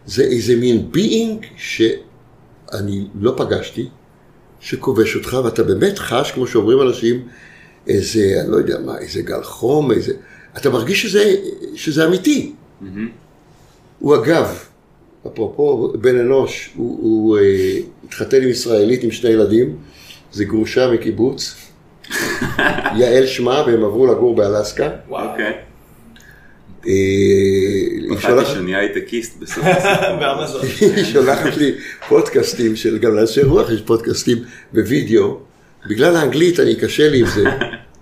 [0.07, 3.89] זה איזה מין being שאני לא פגשתי,
[4.61, 7.29] שכובש אותך, ואתה באמת חש, כמו שאומרים אנשים,
[7.87, 10.13] איזה, אני לא יודע מה, איזה גל חום, איזה...
[10.57, 11.35] אתה מרגיש שזה,
[11.75, 12.53] שזה אמיתי.
[13.99, 14.59] הוא אגב,
[15.27, 19.77] אפרופו בן אנוש, הוא, הוא אה, התחתן עם ישראלית עם שני ילדים,
[20.33, 21.55] זה גרושה מקיבוץ,
[22.99, 24.91] יעל שמה, והם עברו לגור באלסקה.
[25.11, 25.45] אוקיי.
[25.47, 25.68] אה, היא
[26.81, 29.65] פחדתי שולחת- שאני הייטקיסט בסוף
[30.41, 30.91] הסיפור.
[30.97, 31.73] היא שולחת לי
[32.09, 34.39] פודקאסטים של, גם לאנשי רוח יש פודקאסטים
[34.73, 35.39] בווידאו,
[35.91, 37.45] בגלל האנגלית אני קשה לי עם זה.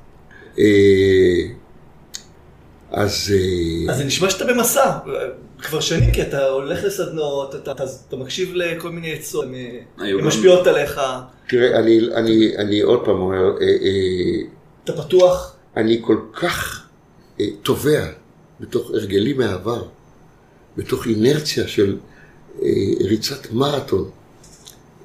[0.58, 0.64] אה,
[2.90, 4.98] אז אה, אז זה נשמע שאתה במסע,
[5.62, 9.44] כבר שנים, כי אתה הולך לסדנות, אתה, אתה, אתה מקשיב לכל מיני עצות,
[9.98, 11.00] הן משפיעות עליך,
[11.48, 14.46] תראה, אני, אני, אני עוד פעם אומר, אה, אה,
[14.84, 15.56] אתה פתוח.
[15.76, 16.86] אני כל כך
[17.40, 18.06] אה, טובע
[18.60, 19.84] בתוך הרגלים מהעבר,
[20.76, 21.98] בתוך אינרציה של
[22.62, 22.68] אה,
[23.00, 24.10] ריצת מרתון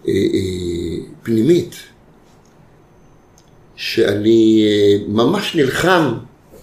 [0.08, 1.76] אה, אה, פנימית,
[3.76, 6.14] שאני אה, ממש נלחם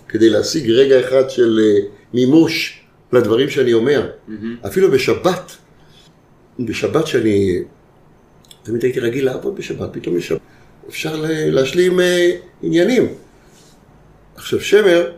[0.08, 1.80] כדי להשיג רגע אחד של אה,
[2.14, 2.80] מימוש
[3.12, 4.10] לדברים שאני אומר.
[4.66, 5.56] אפילו בשבת,
[6.58, 7.62] בשבת שאני
[8.62, 10.40] תמיד הייתי רגיל לעבוד בשבת, פתאום בשבת
[10.88, 12.30] אפשר להשלים אה,
[12.62, 13.06] עניינים.
[14.36, 15.10] עכשיו שמר,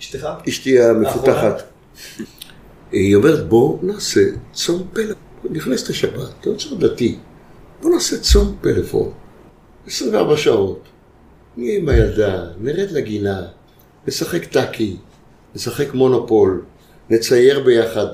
[0.00, 0.28] אשתך?
[0.48, 1.62] אשתי המפותחת,
[2.92, 4.20] היא אומרת בוא נעשה
[4.52, 5.14] צום פלאפון,
[5.50, 7.18] נכנסת לשבת, אתה יוצר דתי,
[7.82, 9.12] בוא נעשה צום פלאפון,
[9.86, 10.82] 24 שעות,
[11.56, 13.42] נהיה עם הילדה, נרד לגינה,
[14.06, 14.96] נשחק טאקי,
[15.54, 16.62] נשחק מונופול,
[17.10, 18.06] נצייר ביחד,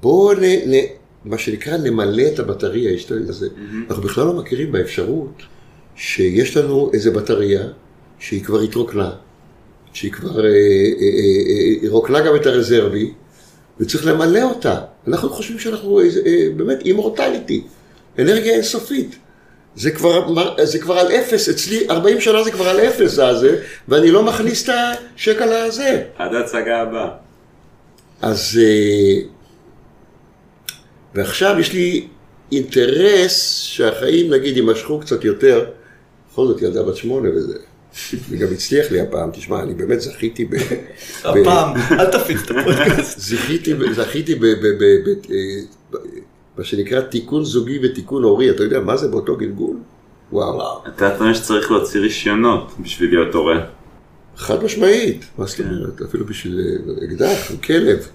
[0.00, 0.74] בואו נ, נ,
[1.24, 3.48] מה שנקרא נמלא את הבטריה, יש את הזה.
[3.88, 5.42] אנחנו בכלל לא מכירים באפשרות
[5.96, 7.62] שיש לנו איזה בטריה
[8.18, 9.10] שהיא כבר התרוקנה,
[9.92, 13.12] שהיא כבר אה, אה, אה, אה, רוקנה גם את הרזרבי,
[13.80, 14.80] וצריך למלא אותה.
[15.06, 16.00] אנחנו חושבים שאנחנו
[16.56, 17.62] באמת אימורטליטי,
[18.18, 19.16] אנרגיה אינסופית.
[19.76, 24.10] זה כבר, זה כבר על אפס, אצלי 40 שנה זה כבר על אפס הזה, ואני
[24.10, 24.74] לא מכניס את
[25.16, 26.02] השקל הזה.
[26.16, 27.08] עד ההצגה הבאה.
[28.22, 28.60] אז...
[31.14, 32.06] ועכשיו יש לי
[32.52, 35.64] אינטרס שהחיים נגיד יימשכו קצת יותר,
[36.30, 37.58] בכל זאת ילדה בת שמונה וזה.
[38.28, 40.54] וגם הצליח לי הפעם, תשמע, אני באמת זכיתי ב...
[41.24, 43.18] הפעם, אל תפיץ את הפודקאסט.
[43.28, 44.44] זכיתי, ב-
[45.30, 45.36] אה,
[46.58, 49.76] מה שנקרא תיקון זוגי ותיקון הורי, אתה יודע מה זה באותו גלגול?
[50.32, 50.82] וואו.
[50.88, 53.60] אתה טוען שצריך להוציא רישיונות בשביל להיות הורה.
[54.36, 58.06] חד משמעית, מה זאת אומרת, אפילו בשביל אה, אקדח, כלב,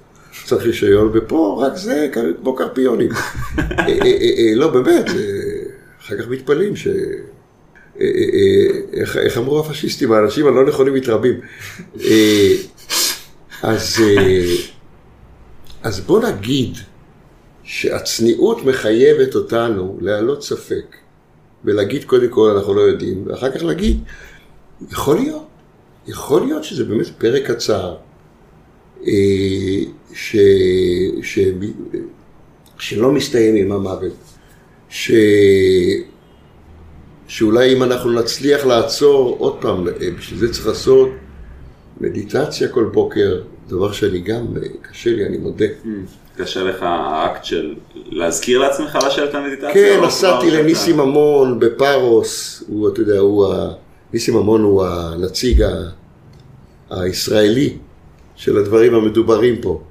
[0.46, 2.10] צריך רישיון, ופה רק זה
[2.42, 3.12] כמו קרפיונים.
[3.80, 5.06] אה, לא, באמת,
[6.02, 6.88] אחר כך מתפלאים ש...
[8.02, 11.40] אה, אה, אה, איך- איך אמרו הפשיסטים, האנשים הלא נכונים מתרבים.
[13.64, 13.96] אז,
[15.84, 16.74] אז בוא נגיד
[17.64, 20.96] שהצניעות מחייבת אותנו להעלות ספק
[21.66, 24.00] ולהגיד קודם כל אנחנו לא יודעים, ואחר כך להגיד,
[24.92, 25.48] יכול להיות,
[26.08, 27.96] יכול להיות שזה באמת פרק קצר,
[30.14, 30.36] ש,
[31.22, 31.40] ש,
[32.80, 34.14] שלא מסתיים עם המוות,
[34.90, 35.12] ש,
[37.28, 41.10] שאולי אם אנחנו נצליח לעצור, עוד פעם, אה, בשביל זה צריך לעשות
[42.02, 45.66] מדיטציה כל בוקר, דבר שאני גם, אה, קשה לי, אני מודה.
[46.38, 49.74] קשה לך האקט של להזכיר לעצמך לשבת למדיטציה?
[49.74, 53.70] כן, נסעתי לניסים ממון בפארוס, הוא, אתה יודע, הוא ה...
[54.14, 55.68] ניסים ממון הוא הנציג ה...
[56.90, 57.78] הישראלי
[58.36, 59.82] של הדברים המדוברים פה.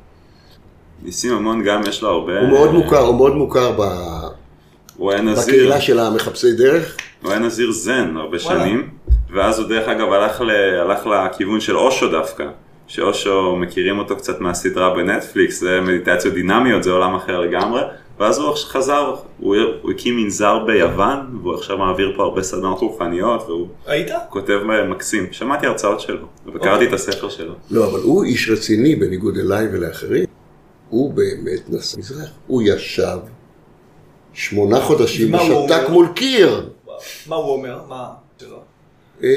[1.03, 2.41] ניסים ממון גם יש לו הרבה...
[2.41, 3.83] הוא מאוד מוכר, הוא מאוד מוכר ב...
[4.97, 5.45] הוא היה נזיר.
[5.45, 6.97] בקהילה של המחפשי דרך.
[7.23, 8.61] הוא היה נזיר זן הרבה וואלה.
[8.61, 8.89] שנים,
[9.31, 10.51] ואז הוא דרך אגב הלך, ל...
[10.51, 12.45] הלך לכיוון של אושו דווקא,
[12.87, 17.81] שאושו מכירים אותו קצת מהסדרה בנטפליקס, זה מדיטציות דינמיות, זה עולם אחר לגמרי,
[18.19, 23.43] ואז הוא חזר, הוא, הוא הקים מנזר ביוון, והוא עכשיו מעביר פה הרבה סדנות רוחניות,
[23.43, 24.11] והוא היית?
[24.31, 27.55] כותב מקסים, שמעתי הרצאות שלו, וקראתי את הספר שלו.
[27.71, 30.25] לא, אבל הוא איש רציני בניגוד אליי ולאחרים.
[30.89, 32.29] הוא באמת נסע מזרח.
[32.47, 33.19] הוא ישב
[34.33, 35.89] שמונה חודשים הוא ושתק?
[35.89, 36.69] מול קיר.
[37.27, 37.81] מה הוא אומר?
[37.89, 38.09] מה
[38.41, 38.61] שלו?
[39.25, 39.29] אה,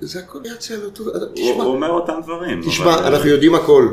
[0.00, 1.04] זה הכל יצא על אותו...
[1.04, 2.62] הוא, תשמע, הוא אומר אותם דברים.
[2.66, 3.88] תשמע, אנחנו יודעים הכל.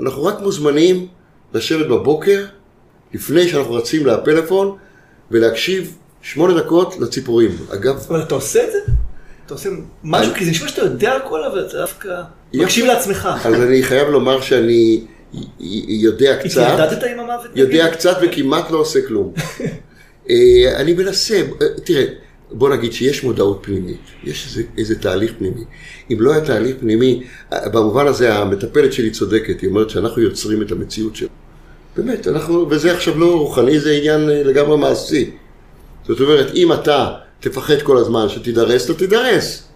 [0.00, 1.06] אנחנו רק מוזמנים
[1.54, 2.44] לשבת בבוקר,
[3.14, 4.76] לפני שאנחנו רצים לפלאפון,
[5.30, 7.56] ולהקשיב שמונה דקות לציפורים.
[7.74, 8.78] אגב, אבל אתה עושה את זה?
[9.46, 9.68] אתה עושה
[10.04, 10.34] משהו?
[10.34, 12.22] כי זה נשמע שאתה יודע הכל, אבל אתה דווקא.
[12.54, 13.28] מקשיב לעצמך.
[13.44, 15.04] אז אני חייב לומר שאני
[15.88, 17.50] יודע קצת, התמודדת עם המוות?
[17.54, 17.94] יודע?
[17.94, 19.32] קצת וכמעט לא עושה כלום.
[20.30, 22.04] אה, אני מנסה, אה, תראה,
[22.50, 25.64] בוא נגיד שיש מודעות פנימית, יש איזה, איזה תהליך פנימי.
[26.12, 27.22] אם לא היה תהליך פנימי,
[27.52, 31.30] אה, במובן הזה המטפלת שלי צודקת, היא אומרת שאנחנו יוצרים את המציאות שלנו.
[31.96, 35.30] באמת, אנחנו, וזה עכשיו לא רוחני, זה עניין לגמרי מעשי.
[36.06, 39.68] זאת אומרת, אם אתה תפחד כל הזמן שתידרס, אתה תידרס.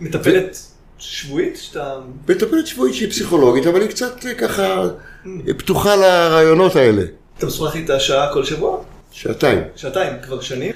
[0.00, 0.58] מטפלת
[0.98, 1.56] שבועית?
[1.56, 2.00] שאתה...
[2.28, 4.88] מטפלת שבועית שהיא פסיכולוגית, אבל היא קצת ככה
[5.26, 7.02] אה, פתוחה לרעיונות האלה.
[7.38, 8.82] אתה משוחח איתה שעה כל שבוע?
[9.12, 9.58] שעתיים.
[9.76, 10.72] שעתיים, כבר שנים?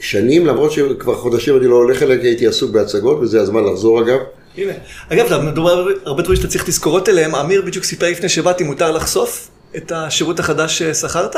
[0.00, 4.00] שנים, למרות שכבר חודשים אני לא הולך אליה כי הייתי עסוק בהצגות, וזה הזמן לחזור
[4.00, 4.18] אגב.
[4.56, 4.72] הנה.
[5.08, 7.34] אגב, אתה מדבר על הרבה דברים שאתה צריך תזכורות אליהם.
[7.34, 11.36] אמיר בדיוק סיפר לפני שבאתי, מותר לחשוף את השירות החדש ששכרת?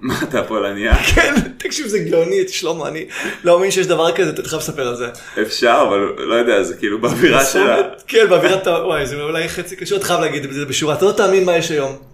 [0.00, 0.94] מה אתה פולניה?
[1.14, 3.04] כן, תקשיב, זה גאוני, שלמה, אני
[3.44, 5.06] לא מאמין שיש דבר כזה, אתה חייב לספר על זה.
[5.42, 7.76] אפשר, אבל לא יודע, זה כאילו באווירה שלה.
[8.06, 8.70] כן, באווירת ה...
[8.70, 11.56] וואי, זה אולי חצי קשור, אתה חייב להגיד את זה בשורה, אתה לא תאמין מה
[11.56, 12.09] יש היום.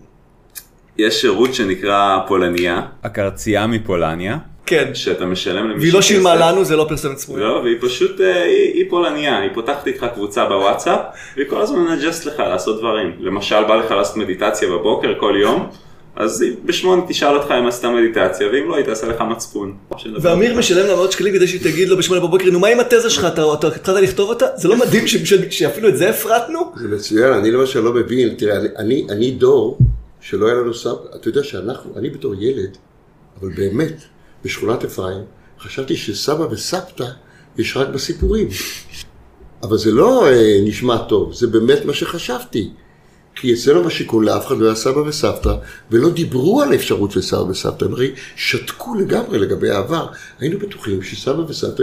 [0.99, 4.90] יש שירות שנקרא פולניה, הקרצייה מפולניה, כן.
[4.94, 6.34] שאתה משלם למישהו והיא לא שילמה.
[6.34, 7.38] לנו, זה לא פרסומת צפויה.
[7.38, 11.01] לא, והיא פשוט, אה, היא, היא פולניה, היא פותחת איתך קבוצה בוואטסאפ,
[11.36, 13.12] והיא כל הזמן מנג'סת לך לעשות דברים.
[13.20, 15.68] למשל, בא לך לעשות מדיטציה בבוקר כל יום,
[16.16, 19.74] אז היא בשמונה תשאל אותך אם עשתה מדיטציה, ואם לא, היא תעשה לך מצפון.
[20.20, 23.11] ואמיר משלם לה מאות שקלים כדי שהיא תגיד לו בשמונה בבוקר, נו מה עם התזה
[23.11, 24.47] שלך, אתה התחלת לכתוב אותה?
[24.57, 25.05] זה לא מדהים
[25.51, 26.72] שאפילו את זה הפרטנו?
[26.76, 29.78] זה מצוין, אני למשל לא מבין, תראה, אני, אני, אני דור
[30.28, 32.76] שלא היה לנו סבא, אתה יודע שאנחנו, אני בתור ילד,
[33.40, 34.02] אבל באמת,
[34.44, 35.24] בשכונת אפרים,
[35.60, 37.06] חשבתי שסבא וסבתא
[37.58, 38.48] יש רק בסיפורים.
[39.62, 42.70] אבל זה לא אה, נשמע טוב, זה באמת מה שחשבתי.
[43.34, 45.54] כי אצלנו בשיכון לאף אחד לא היה סבא וסבתא,
[45.90, 50.06] ולא דיברו על אפשרות של סבא וסבתא, הם הרי שתקו לגמרי לגבי העבר.
[50.38, 51.82] היינו בטוחים שסבא וסבתא,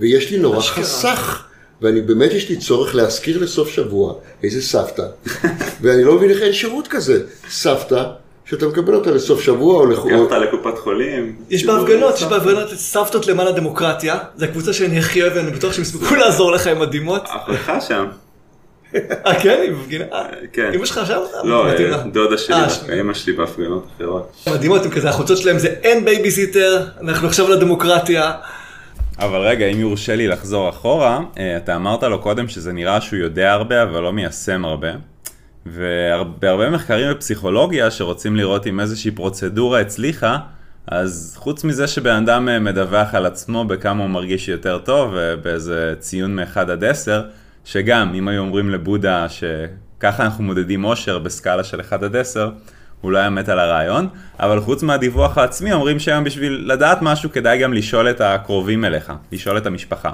[0.00, 0.60] ויש לי נורא.
[0.60, 1.47] חסך,
[1.82, 5.02] ואני באמת יש לי צורך להזכיר לסוף שבוע איזה סבתא,
[5.82, 7.22] ואני לא מבין איך אין שירות כזה.
[7.50, 8.04] סבתא,
[8.44, 10.14] שאתה מקבל אותה לסוף שבוע או לחור.
[10.14, 11.36] אותה לקופת חולים.
[11.50, 12.22] יש בהפגנות, יש.
[12.22, 16.52] בהפגנות את סבתות למען הדמוקרטיה, זה הקבוצה שאני הכי אוהב, ואני בטוח שהם יספיקו לעזור
[16.52, 17.22] לך עם הדמעות.
[17.26, 18.06] אחותך שם.
[19.26, 20.04] אה כן, היא מפגינה?
[20.12, 20.70] אה, כן.
[20.74, 21.20] אמא שלך שם?
[21.44, 22.02] לא, אה.
[22.12, 23.00] דודה שלי, אה.
[23.00, 24.32] אמא שלי בהפגנות אחרות.
[24.46, 28.32] מדהימות, הם כזה, החולצות שלהם זה אין בייביסיטר, אנחנו עכשיו על הדמוקרטיה.
[29.18, 33.18] אבל רגע, אם יורשה לי לחזור אחורה, אה, אתה אמרת לו קודם שזה נראה שהוא
[33.18, 34.88] יודע הרבה, אבל לא מיישם הרבה.
[35.66, 40.38] ובהרבה מחקרים בפסיכולוגיה שרוצים לראות אם איזושהי פרוצדורה הצליחה,
[40.86, 45.94] אז חוץ מזה שבן אדם אה, מדווח על עצמו בכמה הוא מרגיש יותר טוב, ובאיזה
[45.98, 47.22] ציון מ-1 עד 10,
[47.64, 52.50] שגם אם היו אומרים לבודה שככה אנחנו מודדים אושר בסקאלה של 1 עד 10,
[53.00, 54.08] הוא לא היה מת על הרעיון,
[54.40, 59.12] אבל חוץ מהדיווח העצמי אומרים שהיום בשביל לדעת משהו כדאי גם לשאול את הקרובים אליך,
[59.32, 60.12] לשאול את המשפחה.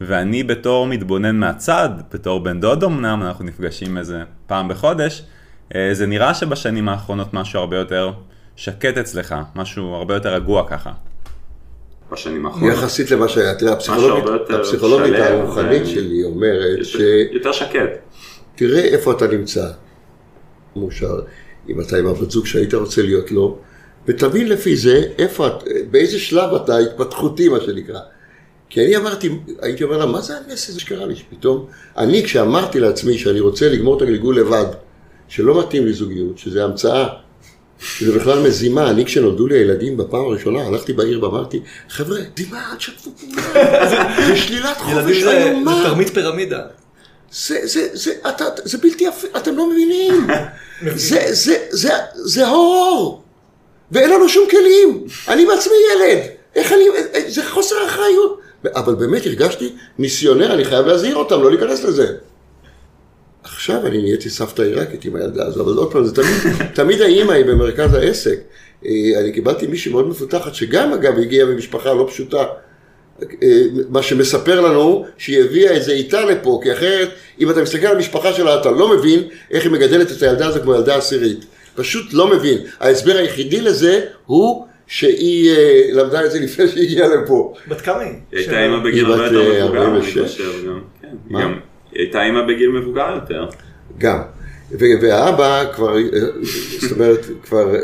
[0.00, 5.22] ואני בתור מתבונן מהצד, בתור בן דוד אמנם, אנחנו נפגשים איזה פעם בחודש,
[5.74, 8.12] אה, זה נראה שבשנים האחרונות משהו הרבה יותר
[8.56, 10.90] שקט אצלך, משהו הרבה יותר רגוע ככה.
[12.12, 12.72] בשנים האחרונות.
[12.78, 16.96] יחסית למה שהיה, תראה, הפסיכולוגית, הפסיכולוגית הרוחנית ו- שלי אומרת יותר- ש...
[17.32, 17.90] יותר שקט.
[18.54, 19.66] תראה איפה אתה נמצא,
[20.76, 21.20] מאושר,
[21.68, 23.58] אם אתה עם הבת זוג שהיית רוצה להיות לו,
[24.06, 25.48] ותבין לפי זה איפה,
[25.90, 28.00] באיזה שלב אתה התפתחותי, מה שנקרא.
[28.70, 29.30] כי אני אמרתי,
[29.62, 31.16] הייתי אומר לה, מה זה הנס הזה שקרה לי?
[31.16, 31.66] שפתאום,
[31.98, 34.66] אני כשאמרתי לעצמי שאני רוצה לגמור את הגלגול לבד,
[35.28, 37.08] שלא מתאים לי זוגיות, שזה המצאה,
[37.78, 42.76] שזה בכלל מזימה, אני כשנולדו לי הילדים בפעם הראשונה, הלכתי בעיר ואמרתי, חבר'ה, זימה, אל
[42.76, 43.86] תשתפו פעולה,
[44.26, 45.76] זה שלילת חופש איומה.
[45.76, 46.60] זה תרמית פירמידה.
[47.32, 50.26] זה, זה, זה, אתה, זה בלתי אפשרי, אתם לא מבינים.
[51.08, 53.22] זה, זה, זה, זה הורור.
[53.92, 55.04] ואין לנו שום כלים.
[55.28, 56.18] אני בעצמי ילד.
[56.54, 56.84] איך אני,
[57.28, 58.40] זה חוסר אחריות.
[58.74, 62.06] אבל באמת הרגשתי מיסיונר, אני חייב להזהיר אותם, לא להיכנס לזה.
[63.42, 67.32] עכשיו אני נהייתי סבתא עיראקית עם הילדה הזו, אבל עוד פעם, זה תמיד, תמיד האימא
[67.32, 68.38] היא במרכז העסק.
[68.86, 72.44] אה, אני קיבלתי מישהי מאוד מפותחת, שגם אגב הגיעה ממשפחה לא פשוטה.
[73.42, 73.48] אה,
[73.88, 77.08] מה שמספר לנו שהיא הביאה את זה איתה לפה, כי אחרת,
[77.40, 79.18] אם אתה מסתכל על המשפחה שלה, אתה לא מבין
[79.50, 81.44] איך היא מגדלת את הילדה הזו כמו ילדה עשירית.
[81.74, 82.58] פשוט לא מבין.
[82.80, 87.54] ההסבר היחידי לזה הוא שהיא אה, למדה את זה לפני שהיא הגיעה לפה.
[87.68, 88.10] בת כמה היא?
[88.32, 90.18] היא הייתה אימא בגיל הרבה יותר אה, מבוגר, אני 46.
[90.18, 90.80] חושב גם.
[91.02, 91.08] כן?
[91.40, 91.58] גם-
[91.92, 93.46] היא הייתה אימא בגיל מבוגר יותר.
[93.98, 94.18] גם.
[94.78, 96.02] והאבא כבר, אה,
[96.80, 97.74] זאת אומרת, כבר,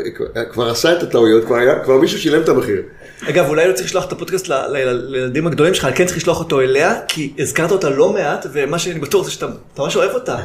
[0.51, 2.81] כבר עשה את הטעויות, כבר, היה, כבר מישהו שילם את המחיר.
[3.29, 6.95] אגב, אולי לא צריך לשלוח את הפודקאסט לילדים הגדולים שלך, כן צריך לשלוח אותו אליה,
[7.07, 10.37] כי הזכרת אותה לא מעט, ומה שאני בטוח זה שאתה אתה ממש אוהב אותה.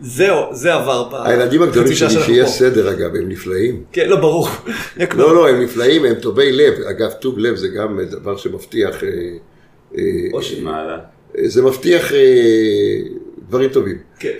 [0.00, 1.14] זהו, זה עבר ב...
[1.14, 2.48] הילדים הגדולים שלי, פה.
[2.48, 3.82] סדר אגב, הם נפלאים.
[3.92, 4.48] כן, לא, ברור.
[5.16, 6.74] לא, לא, הם נפלאים, הם טובי לב.
[6.90, 9.08] אגב, טוב לב זה גם דבר שמבטיח, אה,
[9.98, 10.60] אה, אושר.
[10.62, 10.98] מעלה.
[11.44, 12.12] זה מבטיח
[13.50, 13.98] דברים טובים.
[14.18, 14.32] כן.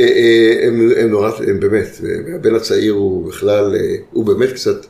[0.00, 4.86] אה, אה, הם, הם נורא, הם באמת, והבן הצעיר הוא בכלל, אה, הוא באמת קצת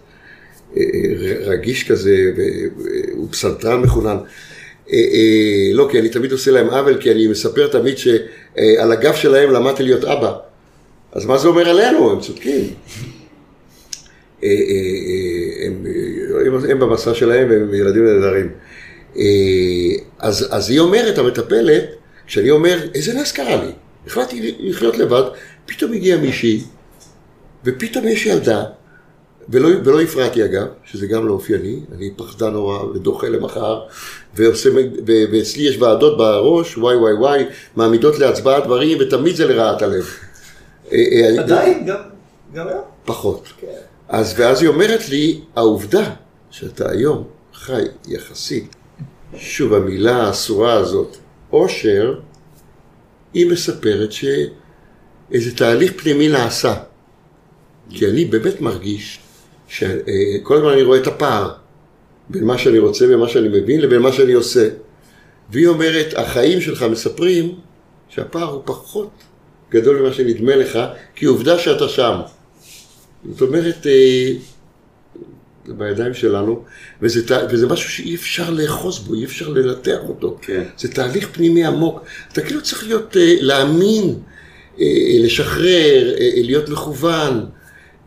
[1.41, 4.17] רגיש כזה, והוא פסנתרן מחונן.
[5.73, 9.83] לא, כי אני תמיד עושה להם עוול, כי אני מספר תמיד שעל הגב שלהם למדתי
[9.83, 10.33] להיות אבא.
[11.13, 12.11] אז מה זה אומר עלינו?
[12.11, 12.65] הם צודקים.
[14.43, 15.87] הם,
[16.47, 18.51] אה, הם במסע שלהם והם ילדים נהדרים.
[20.19, 21.85] אז, אז היא אומרת, המטפלת,
[22.27, 23.73] כשאני אומר, איזה נס קרה לי?
[24.07, 25.23] החלטתי לחיות לבד,
[25.67, 26.63] פתאום הגיעה מישהי,
[27.65, 28.65] ופתאום יש ילדה,
[29.49, 33.81] ולא, ולא הפרעתי אגב, שזה גם לא אופייני, אני פחדן נורא ודוחה למחר,
[34.35, 34.71] ועושה,
[35.07, 37.45] ו, ואצלי יש ועדות בראש, וואי וואי וואי,
[37.77, 40.07] מעמידות להצבעה דברים, ותמיד זה לרעת הלב.
[40.93, 41.99] אה, אה, עדיין, גם,
[42.55, 42.83] גם היום.
[43.05, 43.49] פחות.
[44.09, 46.11] אז ואז היא אומרת לי, העובדה
[46.51, 47.25] שאתה היום
[47.55, 48.77] חי יחסית,
[49.37, 51.17] שוב המילה האסורה הזאת,
[51.51, 52.15] עושר,
[53.35, 56.75] היא מספרת שאיזה תהליך פנימי נעשה.
[57.91, 59.19] כי אני באמת מרגיש
[59.69, 61.53] שכל הזמן אני רואה את הפער
[62.29, 64.69] בין מה שאני רוצה ומה שאני מבין לבין מה שאני עושה.
[65.51, 67.55] והיא אומרת, החיים שלך מספרים
[68.09, 69.11] שהפער הוא פחות
[69.71, 70.79] גדול ממה שנדמה לך,
[71.15, 72.21] כי עובדה שאתה שם.
[73.31, 74.33] זאת אומרת, אה,
[75.67, 76.63] זה בידיים שלנו,
[77.03, 80.39] וזה, וזה משהו שאי אפשר לאחוז בו, אי אפשר לנתח אותו.
[80.43, 80.63] כן.
[80.79, 82.05] זה תהליך פנימי עמוק.
[82.33, 84.15] אתה כאילו צריך להיות, אה, להאמין,
[84.81, 84.87] אה,
[85.21, 87.47] לשחרר, אה, להיות מכוון.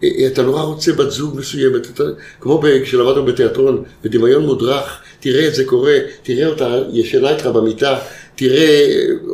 [0.04, 2.04] אה, אה, אתה נורא רוצה בת זוג מסוימת, אתה,
[2.40, 8.00] כמו כשלמדנו בתיאטרון, בדמיון מודרך, תראה את זה קורה, תראה אותה ישנה איתך במיטה,
[8.36, 9.34] תראה אה,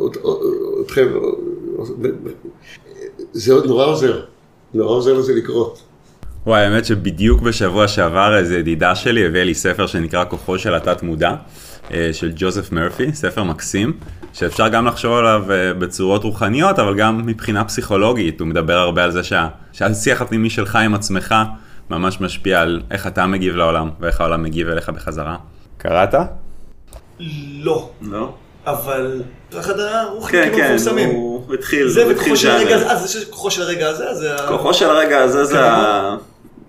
[0.84, 1.08] אתכם,
[2.04, 2.10] אה,
[3.32, 4.20] זה עוד נורא עוזר,
[4.74, 5.82] נורא עוזר לזה לקרות.
[6.46, 11.02] וואי, האמת שבדיוק בשבוע שעבר איזה ידידה שלי הביאה לי ספר שנקרא כוחו של התת
[11.02, 11.34] מודע,
[11.94, 13.92] אה, של ג'וזף מרפי, ספר מקסים,
[14.32, 19.10] שאפשר גם לחשוב עליו אה, בצורות רוחניות, אבל גם מבחינה פסיכולוגית, הוא מדבר הרבה על
[19.10, 21.34] זה שה, שהשיח הפנימי שלך עם עצמך
[21.90, 25.36] ממש משפיע על איך אתה מגיב לעולם, ואיך העולם מגיב אליך בחזרה.
[25.78, 26.14] קראת?
[27.62, 28.32] לא, לא?
[28.66, 29.22] אבל
[29.52, 31.08] הרוחים כן, כן, מפורסמים.
[31.10, 32.76] הוא התחיל, זה הוא התחיל וכוחו של הרגע.
[32.76, 34.48] הזה, זה שכוחו של הרגע הזה, זה ה...
[34.48, 35.70] כוחו של הרגע הזה זה.
[35.70, 36.16] ה-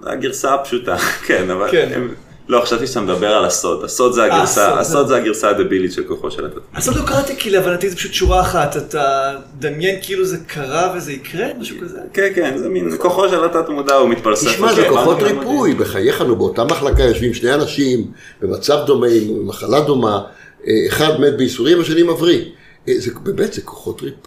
[0.04, 1.72] הגרסה הפשוטה, כן, אבל...
[1.72, 1.90] כן.
[1.96, 2.14] הם-
[2.50, 6.04] לא, חשבתי שאתה מדבר על הסוד, הסוד זה הגרסה, הסוד, הסוד זה הגרסה הדבילית של
[6.08, 6.58] כוחו של התת.
[6.74, 10.94] אז עוד לא קראתי כי להבנתי זה פשוט שורה אחת, אתה דמיין כאילו זה קרה
[10.98, 12.00] וזה יקרה, משהו כזה.
[12.14, 14.48] כן, כן, זה מין כוחו של התת מודע, הוא מתפלסף.
[14.48, 14.90] תשמע, זה זה.
[14.90, 20.22] כוחות ריפוי, בחייך, נו, באותה מחלקה יושבים שני אנשים במצב דומה, עם מחלה דומה,
[20.68, 22.46] אה, אחד מת בייסורים, השני מבריא.
[22.88, 24.20] אה, זה באמת, זה כוחות ריפוי.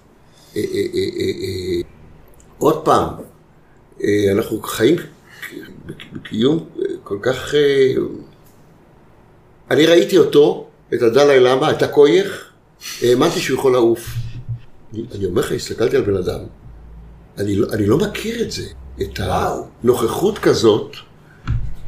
[0.56, 1.80] אה, אה, אה, אה, אה,
[2.58, 3.08] עוד פעם,
[4.04, 4.96] אה, אנחנו חיים
[6.12, 7.54] בקיום אה, כל כך...
[7.54, 7.94] אה,
[9.70, 12.52] אני ראיתי אותו, את הדלאי למה, את הכויח,
[13.02, 14.08] האמנתי שהוא יכול לעוף.
[14.92, 16.40] אני, אני אומר לך, הסתכלתי על בן אדם,
[17.38, 18.66] אני לא, אני לא מכיר את זה,
[19.02, 19.66] את וואו.
[19.84, 20.96] הנוכחות כזאת,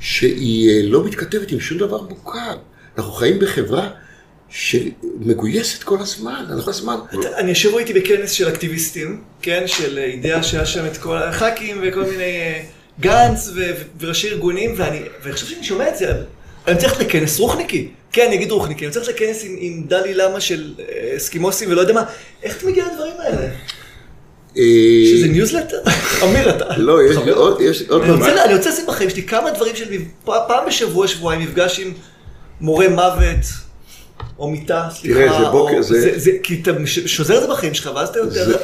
[0.00, 2.56] שהיא אה, לא מתכתבת עם שום דבר מוכר.
[2.98, 3.90] אנחנו חיים בחברה
[4.48, 6.96] שמגויסת כל הזמן, אנחנו כל הזמן.
[7.36, 11.80] אני יושב איתי בכנס של אקטיביסטים, כן, של אה, אידאה שהיה שם את כל הח"כים
[11.82, 12.62] וכל מיני
[13.00, 13.50] גנץ
[14.00, 14.98] וראשי ארגונים, ואני
[15.32, 16.12] חושב שאני שומע את זה,
[16.68, 20.74] אני צריך לכנס רוחניקי, כן, אני אגיד רוחניקי, אני צריך לכנס עם, דלי למה של
[20.78, 22.02] אה, אסקימוסים ולא יודע מה,
[22.42, 23.48] איך אתה מגיע לדברים האלה?
[24.56, 24.62] אה,
[25.16, 25.78] שזה ניוזלטר?
[26.24, 26.76] אמיר אתה.
[26.76, 27.16] לא, יש?
[27.16, 27.60] עוד,
[28.02, 28.54] אני.
[28.54, 29.88] רוצה, לשים בחיים שלי כמה דברים של
[30.24, 31.92] פעם בשבוע, שבועיים, מפגש עם
[32.60, 33.44] מורה מוות,
[34.38, 35.82] או מיטה, סליחה, תראה, זה בוקר-
[36.16, 36.70] זה- כי אתה
[37.06, 38.56] שוזר את זה בחיים שלך, ואז אתה יותר...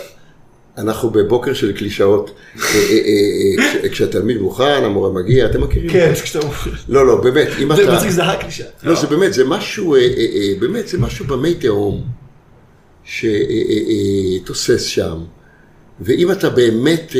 [0.79, 2.31] זה- אנחנו בבוקר של קלישאות.
[2.31, 5.91] אה, אה, אה, כש- כשהתלמיד מוכן, המורה מגיע, אתם מכירים?
[5.91, 6.55] כן, כשאתה אומר.
[6.89, 7.95] לא, לא, באמת, אם זה אתה...
[7.95, 8.65] מצחיק, זה הקלישה.
[8.83, 9.97] לא, זה באמת, זה משהו,
[10.59, 12.03] באמת, זה משהו במי תהום,
[13.05, 15.19] שתוסס שם,
[16.01, 17.13] ואם אתה באמת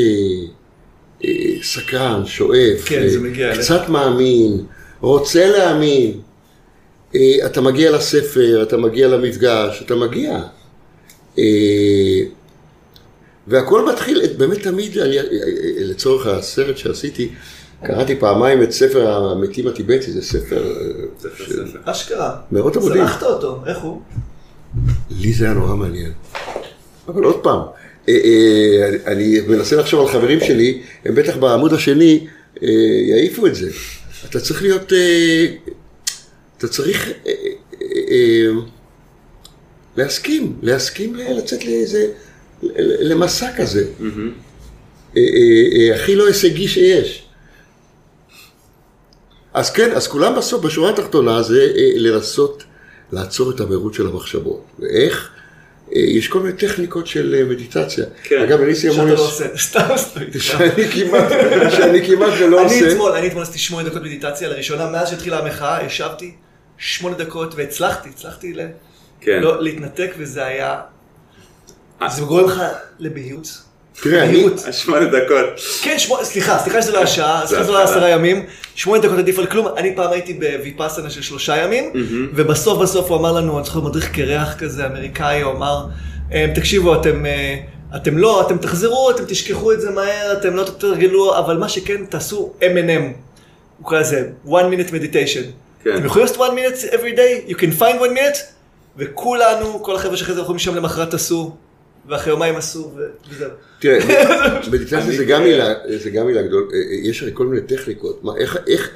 [1.61, 3.19] סקרן, שואף, כן, זה.
[3.61, 4.63] קצת מאמין,
[5.01, 6.19] רוצה להאמין,
[7.45, 10.39] אתה מגיע לספר, אתה מגיע למפגש, אתה מגיע.
[13.53, 15.29] אה, והכל מתחיל, באמת תמיד, אני, אה, אה,
[15.77, 17.29] לצורך הסרט שעשיתי,
[17.83, 20.71] קראתי פעמיים את ספר המתים הטיבטי, זה ספר,
[21.25, 22.35] אה, של- אשכרה.
[22.51, 23.01] מאות עמודים.
[23.01, 24.01] צלחת אותו, איך הוא?
[25.09, 26.11] לי זה היה נורא מעניין.
[27.07, 27.59] אבל עוד פעם,
[28.09, 32.27] אה, אה, אני- מנסה לחשוב על חברים שלי, הם בטח בעמוד השני
[32.63, 32.67] אה,
[33.09, 33.69] יעיפו את זה.
[34.29, 35.45] אתה צריך להיות, אה,
[36.57, 37.33] אתה צריך אה, אה,
[38.11, 38.47] אה,
[39.97, 42.07] להסכים, להסכים לצאת לאיזה,
[42.99, 43.85] למסע כזה.
[44.01, 44.07] אה,
[45.17, 45.21] אה,
[45.75, 47.25] אה, הכי לא הישגי שיש.
[49.53, 52.63] אז כן, אז כולם בסוף, בשורה התחתונה, זה לנסות
[53.11, 54.63] לעצור את המהירות של המחשבות.
[54.79, 55.31] ואיך?
[55.91, 58.05] יש כל מיני טכניקות של מדיטציה.
[58.23, 58.41] כן.
[58.41, 59.07] אגב, אני שאתה המון...
[59.07, 60.21] לא עושה, סתם סתם.
[60.39, 62.91] שאני כמעט, ולא אני עושה.
[62.91, 66.35] אתמול, אני אתמול עשיתי שמונה דקות מדיטציה לראשונה, מאז שהתחילה המחאה, ישבתי
[66.77, 68.53] שמונה דקות והצלחתי, הצלחתי
[69.21, 69.39] כן.
[69.41, 70.81] לא, להתנתק וזה היה.
[72.07, 72.61] זה גורם לך
[72.99, 73.47] לבהירות
[74.01, 74.45] תראה, אני.
[74.71, 75.59] שמונה דקות.
[75.81, 77.83] כן, שמונה, סליחה, סליחה שזה לא השעה, סליחה שזה לא.
[77.83, 78.45] עשרה ימים,
[78.75, 81.91] שמונה דקות עדיף על כלום, אני פעם הייתי בוויפאסנה של שלושה ימים,
[82.35, 85.85] ובסוף בסוף הוא אמר לנו, אני זוכר מדריך קרח כזה אמריקאי, הוא אמר,
[86.31, 87.55] "אמ, תקשיבו, אתם, אה,
[87.95, 92.05] אתם לא, אתם תחזרו, אתם תשכחו את זה מהר, אתם לא תתרגלו, אבל מה שכן,
[92.05, 93.01] תעשו M&M,
[93.77, 95.43] הוא קורא לזה one minute meditation.
[95.83, 95.95] כן.
[95.95, 98.37] אתם יכולים לעשות one minute every day, you can find one minute,
[98.97, 101.55] וכולנו, כל החבר'ה שאחרי זה הלכו משם למחרת עשו,
[102.09, 102.91] ואחרי יומיים עשו,
[103.29, 103.49] וזהו.
[103.79, 103.99] תראה,
[104.71, 106.65] מדיטציה זה גם מילה, זה גם מילה גדולה,
[107.03, 108.23] יש הרי כל מיני טכניקות,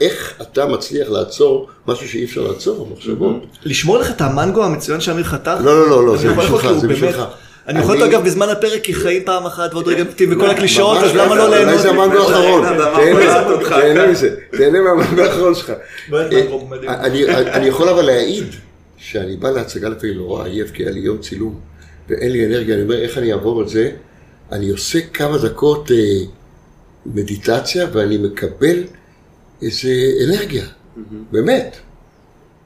[0.02, 3.46] איך, אתה מצליח לעצור משהו שאי אפשר לעצור, המחשבות?
[3.66, 5.58] לשמור לך את המנגו המצוין שאמיר חתך?
[5.64, 7.24] לא, לא, לא, לא, זה בשבילך, זה בשבילך.
[7.68, 11.04] אני יכול אותו אגב בזמן הפרק כי חיים פעם אחת ועוד רגע מתים וכל הקלישאות,
[11.04, 11.82] אז למה לא אולי ליהנות?
[11.82, 12.66] זה המנגו האחרון,
[13.70, 14.08] תהנה.
[14.08, 15.74] מזה, תהנה מהמנגו האחרון שלך.
[16.10, 16.34] באמת
[16.88, 17.06] אה,
[17.54, 18.46] אני יכול אבל להעיד
[18.98, 21.60] שאני בא להצגה לפעמים נורא עייף, כי היה לי יום צילום,
[22.10, 23.92] ואין לי אנרגיה, אני אומר, איך אני אעבור את זה?
[24.52, 26.26] אני עושה כמה דקות אה,
[27.06, 28.84] מדיטציה, ואני מקבל
[29.62, 29.90] איזה
[30.28, 30.66] אנרגיה,
[31.32, 31.78] באמת.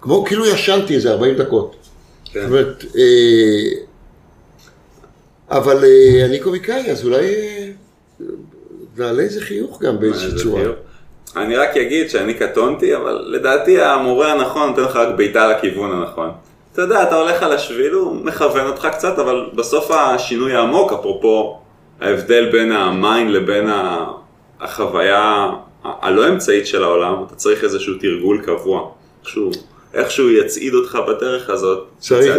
[0.01, 1.75] כמו, כאילו ישנתי איזה 40 דקות.
[2.25, 2.39] כן.
[2.39, 3.79] זאת אומרת, אה,
[5.49, 8.25] אבל אה, אני קומיקאי, אז אולי אה,
[8.97, 10.61] נעלה איזה חיוך גם באיזושהי צורה.
[10.61, 10.75] חיוך.
[11.35, 16.29] אני רק אגיד שאני קטונתי, אבל לדעתי המורה הנכון נותן לך רק בעיטה לכיוון הנכון.
[16.77, 21.59] אתה יודע, אתה הולך על השביל, הוא מכוון אותך קצת, אבל בסוף השינוי העמוק, אפרופו
[22.01, 23.69] ההבדל בין ה mind לבין
[24.59, 25.49] החוויה
[25.83, 28.89] הבלתי אמצעית של העולם, אתה צריך איזשהו תרגול קבוע.
[29.21, 29.51] איכשהו,
[29.93, 31.87] איכשהו יצעיד אותך בדרך הזאת.
[31.99, 32.35] צריך.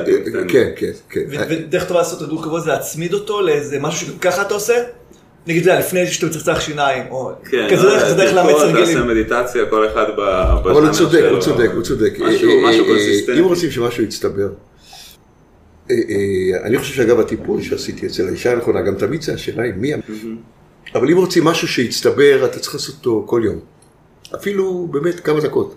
[0.49, 1.20] כן, כן, כן.
[1.30, 4.74] ו- ודרך טובה לעשות תרגול קבוע זה להצמיד אותו לאיזה משהו שגם ככה אתה עושה?
[5.49, 8.64] נגיד, אתה יודע, לפני שאתה מצחצח שיניים, או כן, כזה דרך, זה דרך לאמץ תעשה
[8.64, 9.09] הרגלים.
[9.09, 10.20] מדיטציה, כל אחד ב...
[10.20, 11.30] אבל הוא צודק, שלו.
[11.30, 12.12] הוא צודק, הוא צודק.
[12.18, 13.40] משהו, אה, משהו אה, קונסיסטנטי.
[13.40, 14.49] אם רוצים שמשהו יצטבר.
[15.90, 19.72] אה, אה, אני חושב שאגב הטיפול שעשיתי אצל האישה הנכונה, גם תמיד זה השאלה היא
[19.76, 19.92] מי...
[20.94, 23.59] אבל אם רוצים משהו שיצטבר, אתה צריך לעשות אותו כל יום.
[24.34, 25.74] אפילו באמת כמה דקות.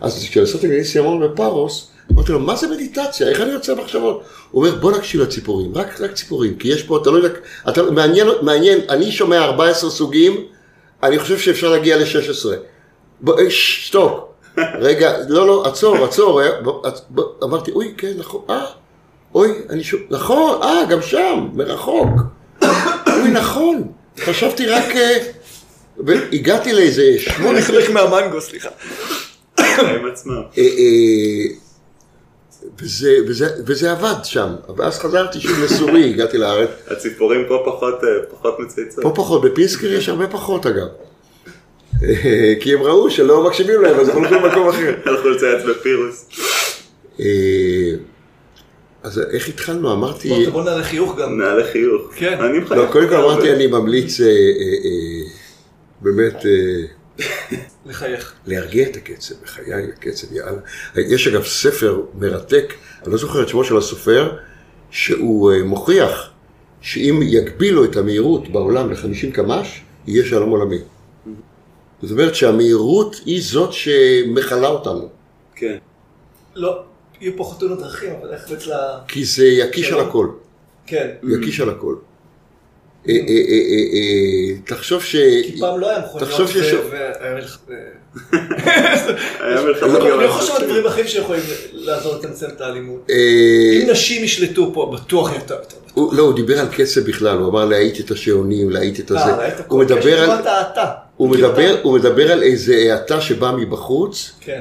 [0.00, 3.28] אז כשעשיתי לניסי המון בפארוס, אמרתי לו, מה זה מדיטציה?
[3.28, 4.22] איך אני יוצא מחשבות?
[4.50, 7.38] הוא אומר, בוא נקשיב לציפורים, רק, רק ציפורים, כי יש פה, אתה לא יודע,
[7.68, 10.44] אתה, מעניין, מעניין, אני שומע 14 סוגים,
[11.02, 12.46] אני חושב שאפשר להגיע ל-16.
[13.20, 14.28] בוא, אה, שתוק.
[14.80, 16.42] רגע, לא, לא, עצור, עצור.
[16.42, 18.64] אה, בוא, בוא, אמרתי, אוי, כן, נכון, אה,
[19.34, 22.08] אוי, אני שומע, נכון, אה, גם שם, מרחוק.
[23.20, 25.18] אוי, נכון, חשבתי רק, אה,
[25.98, 28.68] והגעתי לאיזה שמונה, חלק מהמנגו, סליחה.
[29.58, 30.42] החיים עצמם.
[30.58, 31.54] אה, אה,
[32.82, 38.08] וזה, וזה, וזה עבד שם, ואז חזרתי שוב לסורי, הגעתי לארץ, הציפורים פה פחות, אה,
[38.30, 39.02] פחות מצייצות.
[39.04, 40.86] פה פחות, בפינסקר יש הרבה פחות אגב,
[42.60, 44.94] כי הם ראו שלא מקשיבים להם, אז הם הולכים למקום אחר.
[45.06, 46.28] הלכו לצייץ בפירוס.
[47.20, 47.26] אה,
[49.02, 49.92] אז איך התחלנו?
[49.92, 51.38] אמרתי, בוא- נעלה חיוך גם.
[51.38, 52.02] נעלה חיוך.
[52.16, 52.38] כן.
[52.40, 52.80] אני מחייך.
[52.80, 54.26] לא, קודם כל אמרתי, אני ממליץ אה,
[56.00, 56.36] באמת
[57.86, 58.32] לחייך.
[58.46, 60.60] להרגיע את הקצב, בחיי הקצב, יאללה.
[60.96, 64.36] יש אגב ספר מרתק, אני לא זוכר את שמו של הסופר,
[64.90, 66.30] שהוא אה, מוכיח
[66.80, 70.78] שאם יגבילו את המהירות בעולם ל-50 קמ"ש, יהיה שלום עולמי.
[72.02, 75.08] זאת אומרת שהמהירות היא זאת שמכלה אותנו,
[75.54, 75.76] כן.
[76.54, 76.82] לא,
[77.20, 78.98] יהיו פה חתונות דרכים, אבל איך אצלה...
[79.08, 80.00] כי זה יקיש על.
[80.00, 80.28] הכל,
[80.86, 81.08] כן.
[81.22, 81.94] יקיש על הכל.
[81.94, 82.08] אה, אה, אה, אה, אה,
[84.66, 85.16] תחשוב ש...
[85.16, 86.50] כי פעם לא היה מכוניות
[86.90, 87.58] והיה מלח-
[89.40, 90.64] היה מלחמה לא, אני חושב על.
[90.66, 91.42] דברים אחרים שיכולים
[91.72, 93.06] לעזור לצמצם את האלימות.
[93.10, 93.14] אה,
[93.82, 95.56] אם נשים ישלטו פה, בטוח יותר
[96.12, 99.20] לא, הוא דיבר על קצב בכלל, הוא אמר להאיט את השעונים, להאיט את הזה.
[99.20, 100.30] אה, הוא מדבר על...
[101.82, 104.60] הוא מדבר, על איזה האטה שבאה מבחוץ כן.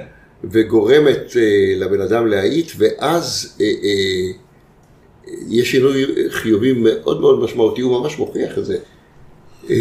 [0.51, 1.41] וגורמת אה,
[1.77, 4.31] לבן אדם להאיט, ואז אה, אה,
[5.49, 8.77] יש שינוי חיובי מאוד מאוד משמעותי, הוא ממש מוכיח את זה.
[9.69, 9.75] אה,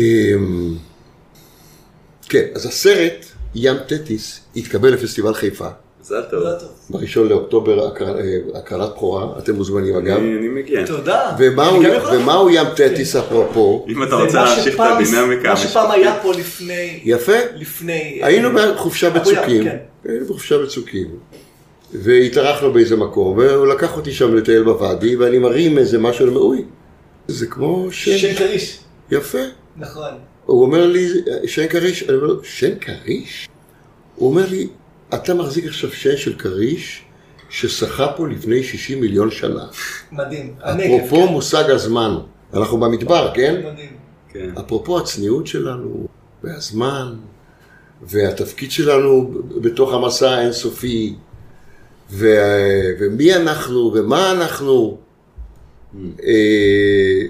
[2.28, 3.24] כן, אז הסרט
[3.54, 5.68] ים תטיס התקבל לפסטיבל חיפה,
[6.00, 6.40] מזל טוב.
[6.42, 6.50] לא.
[6.90, 10.16] בראשון לאוקטובר הקר- אה, הקרנת בכורה, אתם מוזמנים אגב.
[10.16, 10.86] אני אני מגיע.
[10.86, 11.36] תודה.
[11.38, 13.86] ומה אני הוא- גם יכול- ומה הוא ים תטיס אפרופו?
[13.88, 15.90] אם אתה רוצה מה להמשיך את הדינמיקה מה שפעם.
[15.90, 17.00] היה פה לפני...
[17.04, 17.32] יפה.
[17.56, 18.18] לפני...
[18.22, 19.76] היינו בחופשה אבו ים, בצוקים, כן.
[20.04, 21.06] היינו בחופשה בצוקים,
[22.02, 26.64] והתארחנו באיזה מקום, והוא לקח אותי שם לטייל בוואדי, ואני מרים איזה משהו, אוי,
[27.28, 28.78] זה כמו שן שן, כריש.
[29.10, 29.38] יפה.
[29.76, 30.10] נכון.
[30.46, 31.08] הוא אומר לי,
[31.46, 33.48] שן כריש, אני אומר לו, שן כריש?
[34.16, 34.68] הוא אומר לי,
[35.14, 37.02] אתה מחזיק עכשיו שן של כריש
[37.50, 39.64] ששחה פה לפני 60 מיליון שנה.
[40.12, 40.54] מדהים.
[40.62, 40.94] הנגב.
[40.94, 41.32] אפרופו כן.
[41.32, 42.16] מושג הזמן,
[42.54, 43.60] אנחנו במדבר, כן?
[43.72, 43.90] מדהים.
[44.28, 44.50] כן.
[44.58, 46.06] אפרופו הצניעות שלנו,
[46.44, 47.14] והזמן,
[48.02, 49.30] והתפקיד שלנו
[49.60, 51.14] בתוך המסע האינסופי,
[52.10, 52.26] ו...
[53.00, 54.98] ומי אנחנו, ומה אנחנו.
[56.22, 57.22] אה,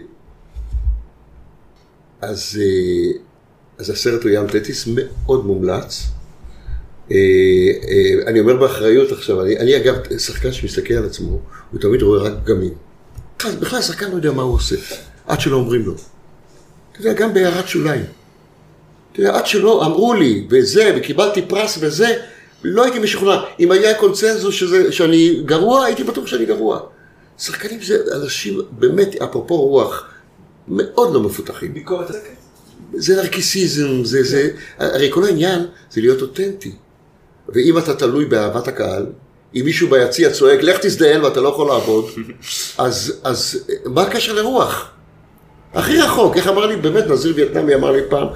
[2.20, 3.18] אז, אה,
[3.78, 6.02] אז הסרט הוא ים תטיס מאוד מומלץ.
[7.10, 7.16] אה,
[8.26, 11.40] אני אומר באחריות עכשיו, אני, אני אגב שחקן שמסתכל על עצמו,
[11.72, 12.74] הוא תמיד רואה רק פגמים.
[13.60, 14.76] בכלל השחקן לא יודע מה הוא עושה,
[15.26, 15.94] עד שלא אומרים לו.
[16.92, 18.04] אתה יודע, גם בהערת שוליים.
[19.12, 22.16] אתה יודע, עד שלא אמרו לי, וזה, וקיבלתי פרס וזה,
[22.64, 23.40] לא הייתי משוכנע.
[23.60, 26.80] אם היה קונצנזוס שזה, שאני גרוע, הייתי בטוח שאני גרוע.
[27.38, 30.08] שחקנים זה אנשים, באמת, אפרופו רוח,
[30.68, 31.74] מאוד לא מפותחים.
[31.74, 32.10] ביקורת?
[32.94, 36.72] זה נרקיסיזם, זה, זה, הרי כל העניין זה להיות אותנטי.
[37.48, 39.06] ואם אתה תלוי באהבת הקהל,
[39.54, 42.04] אם מישהו ביציע צועק, לך תזדיין ואתה לא יכול לעבוד,
[42.78, 44.90] אז, אז מה הקשר לרוח?
[45.74, 48.26] הכי רחוק, איך אמר לי, באמת, נזיר וייטנאמי אמר לי פעם,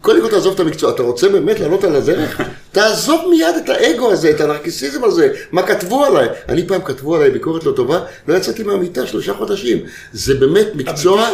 [0.00, 2.40] קודם כל תעזוב את המקצוע, אתה רוצה באמת לעלות על הדרך?
[2.72, 6.28] תעזוב מיד את האגו הזה, את הנרקיסיזם הזה, מה כתבו עליי.
[6.48, 9.78] אני פעם כתבו עליי ביקורת לא טובה, לא יצאתי מהמיטה שלושה חודשים.
[10.12, 11.28] זה באמת מקצוע...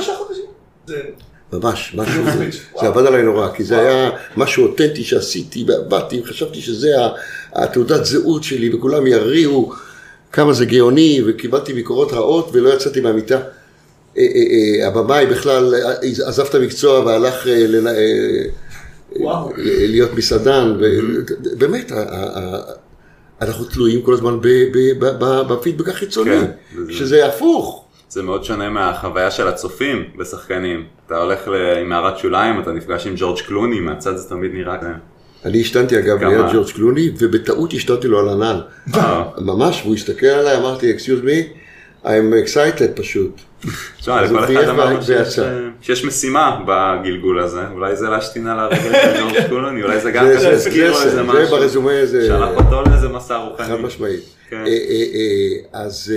[1.53, 2.49] ממש, משהו, זה.
[2.81, 6.89] זה עבד עליי נורא, כי זה היה משהו אותנטי שעשיתי, באתי, חשבתי שזה
[7.53, 9.73] התעודת זהות שלי, וכולם יריעו
[10.33, 13.39] כמה זה גאוני, וקיבלתי ביקורות רעות, ולא יצאתי מהמיטה.
[14.19, 14.43] אה, אה,
[14.83, 15.75] אה, הבמאי בכלל
[16.27, 17.47] עזב את המקצוע והלך.
[19.89, 20.77] להיות מסעדן,
[21.91, 22.61] ה- ה-
[23.43, 24.39] אנחנו תלויים כל הזמן
[25.49, 26.45] בפידבק החיצוני, כן,
[26.93, 27.83] שזה הפוך.
[28.09, 30.85] זה מאוד שונה מהחוויה של הצופים בשחקנים.
[31.07, 34.79] אתה הולך ל- עם מערת שוליים, אתה נפגש עם ג'ורג' קלוני, מהצד זה תמיד נראה
[34.79, 34.89] כזה.
[35.45, 36.23] אני השתנתי אגב?
[36.25, 38.61] ליד ג'ורג' קלוני, ובטעות השתנתי לו על הנעל.
[39.39, 41.57] ממש, והוא הסתכל עליי, אמרתי, excuse me,
[42.05, 42.09] I'm
[42.47, 43.41] excited פשוט.
[44.01, 45.39] תשמע, לכל אחד אמרנו שיש.
[45.39, 50.11] אה, שיש משימה בגלגול הזה, אולי זה להשתין על הרגל של ג'ורג' קלוני, אולי זה
[50.11, 51.57] גם זה- כזה זה- הזכיר לו זה- איזה זה משהו.
[51.57, 53.67] ברזומה, זה שלח אותו לאיזה מסע רוחני.
[53.67, 54.21] חד משמעית.
[54.51, 54.57] כן.
[54.57, 56.13] אה, אה, אז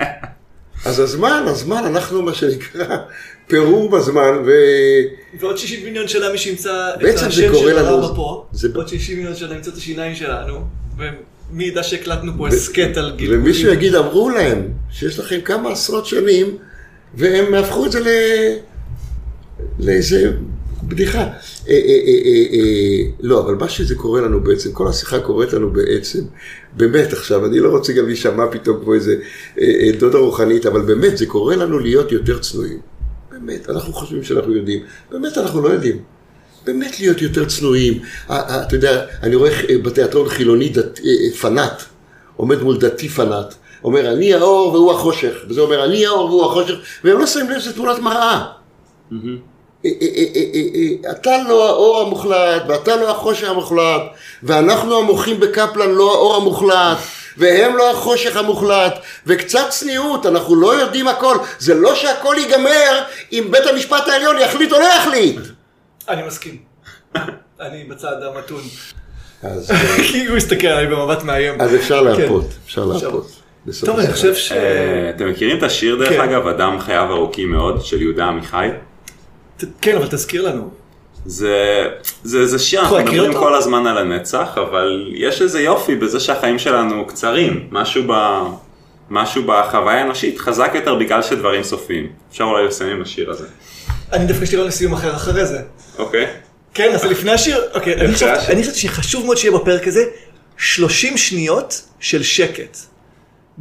[0.86, 2.96] אז הזמן, הזמן, אנחנו מה שנקרא
[3.46, 4.50] פירור בזמן, ו...
[5.40, 8.88] ועוד 60 מיליון שנה מי שימצא את זה השם של לנו- הרמב"ם פה, זה- עוד
[8.88, 10.64] 60 מיליון שנה ימצא את השיניים שלנו,
[10.98, 13.40] ומי ידע שהקלטנו פה הסכת על גלגולים.
[13.42, 16.56] ומישהו יגיד, אמרו להם שיש לכם כמה עשרות שנים,
[17.16, 18.08] והם הפכו את זה ל...
[19.78, 20.32] לאיזה
[20.82, 21.18] בדיחה.
[21.20, 21.26] אה,
[21.68, 25.70] אה, אה, אה, אה, לא, אבל מה שזה קורה לנו בעצם, כל השיחה קורית לנו
[25.72, 26.20] בעצם,
[26.76, 29.16] באמת עכשיו, אני לא רוצה גם להישמע פתאום כמו איזה
[29.60, 32.78] אה, אה, דודה רוחנית, אבל באמת, זה קורה לנו להיות יותר צנועים.
[33.30, 35.98] באמת, אנחנו חושבים שאנחנו יודעים, באמת אנחנו לא יודעים.
[36.66, 37.98] באמת להיות יותר צנועים.
[38.28, 41.82] ה- ה- אתה יודע, אני רואה אה, בתיאטרון חילוני דת, אה, אה, פנאט,
[42.36, 43.54] עומד מול דתי פנאט,
[43.84, 46.74] אומר אני האור והוא החושך, וזה אומר אני האור והוא החושך,
[47.04, 48.46] והם לא שמים לב שזה תמונת מראה.
[49.12, 54.02] אה, אה, אה, אה, אתה לא האור המוחלט, ואתה לא החושך המוחלט,
[54.42, 56.98] ואנחנו המוחים בקפלן לא האור המוחלט,
[57.36, 61.36] והם לא החושך המוחלט, וקצת צניעות, אנחנו לא יודעים הכל.
[61.58, 65.40] זה לא שהכל ייגמר אם בית המשפט העליון יחליט או לא יחליט.
[66.08, 66.58] אני מסכים.
[67.60, 68.62] אני בצד המתון.
[69.42, 69.70] אז,
[70.12, 71.60] כי הוא הסתכל עליי במבט מאיים.
[71.60, 72.56] אז אפשר להרפות, כן.
[72.64, 73.43] אפשר להרפות.
[73.66, 74.12] בסוף טוב, אני.
[74.12, 74.52] חושב ש...
[74.52, 76.20] אה, אתם מכירים את השיר דרך כן.
[76.20, 78.68] אגב, אדם חייו ארוכים מאוד, של יהודה עמיחי?
[79.80, 80.70] כן, אבל תזכיר לנו.
[81.26, 81.84] זה,
[82.22, 83.38] זה, זה שיר, אנחנו מדברים אותו?
[83.38, 88.42] כל הזמן על הנצח, אבל יש איזה יופי בזה שהחיים שלנו קצרים, משהו, ב,
[89.10, 92.12] משהו בחוויה האנושית חזק יותר בגלל שדברים סופיים.
[92.30, 93.46] אפשר אולי לסיים עם השיר הזה.
[94.12, 95.60] אני דווקא יש לי רעיון לסיום אחר אחרי זה.
[95.98, 96.26] אוקיי?
[96.74, 97.94] כן, אז לפני השיר, אוקיי.
[98.00, 100.04] אני חשבתי שחשוב מאוד שיהיה בפרק הזה
[100.56, 102.78] 30 שניות של שקט.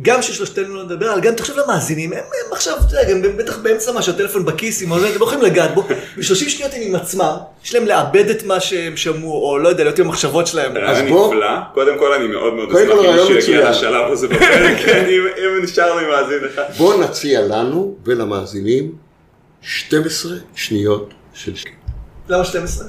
[0.01, 3.57] גם ששלושתנו לא נדבר, אבל גם תחשוב למאזינים, הם, הם עכשיו, אתה יודע, גם בטח
[3.57, 7.31] באמצע משהו, הטלפון בכיס, עם אתם לא יכולים לגעת בו, ב-30 שניות הם עם עצמם,
[7.65, 10.77] יש להם לאבד את מה שהם שמעו, או לא יודע, להיות עם המחשבות שלהם.
[10.77, 13.69] רעיון בוא- נפלא, קודם כל אני מאוד מאוד קודם אשמח כל אם רעיון מישהו יגיע
[13.69, 13.71] מצוין.
[13.71, 16.63] לשלב הזה בפרק, אני- אם נשאר לי מאזין אחד.
[16.77, 18.91] בואו נציע לנו ולמאזינים
[19.61, 21.71] 12 שניות של שקט.
[22.29, 22.87] למה 12?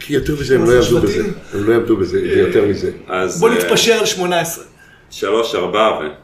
[0.00, 1.22] כי יותר מזה הם לא זה יעמדו בזה.
[1.54, 2.90] הם לא יעמדו בזה, זה יותר מזה.
[3.08, 4.64] אז בוא אה, נתפשר על 18.
[5.12, 6.22] שלוש, ארבע ו...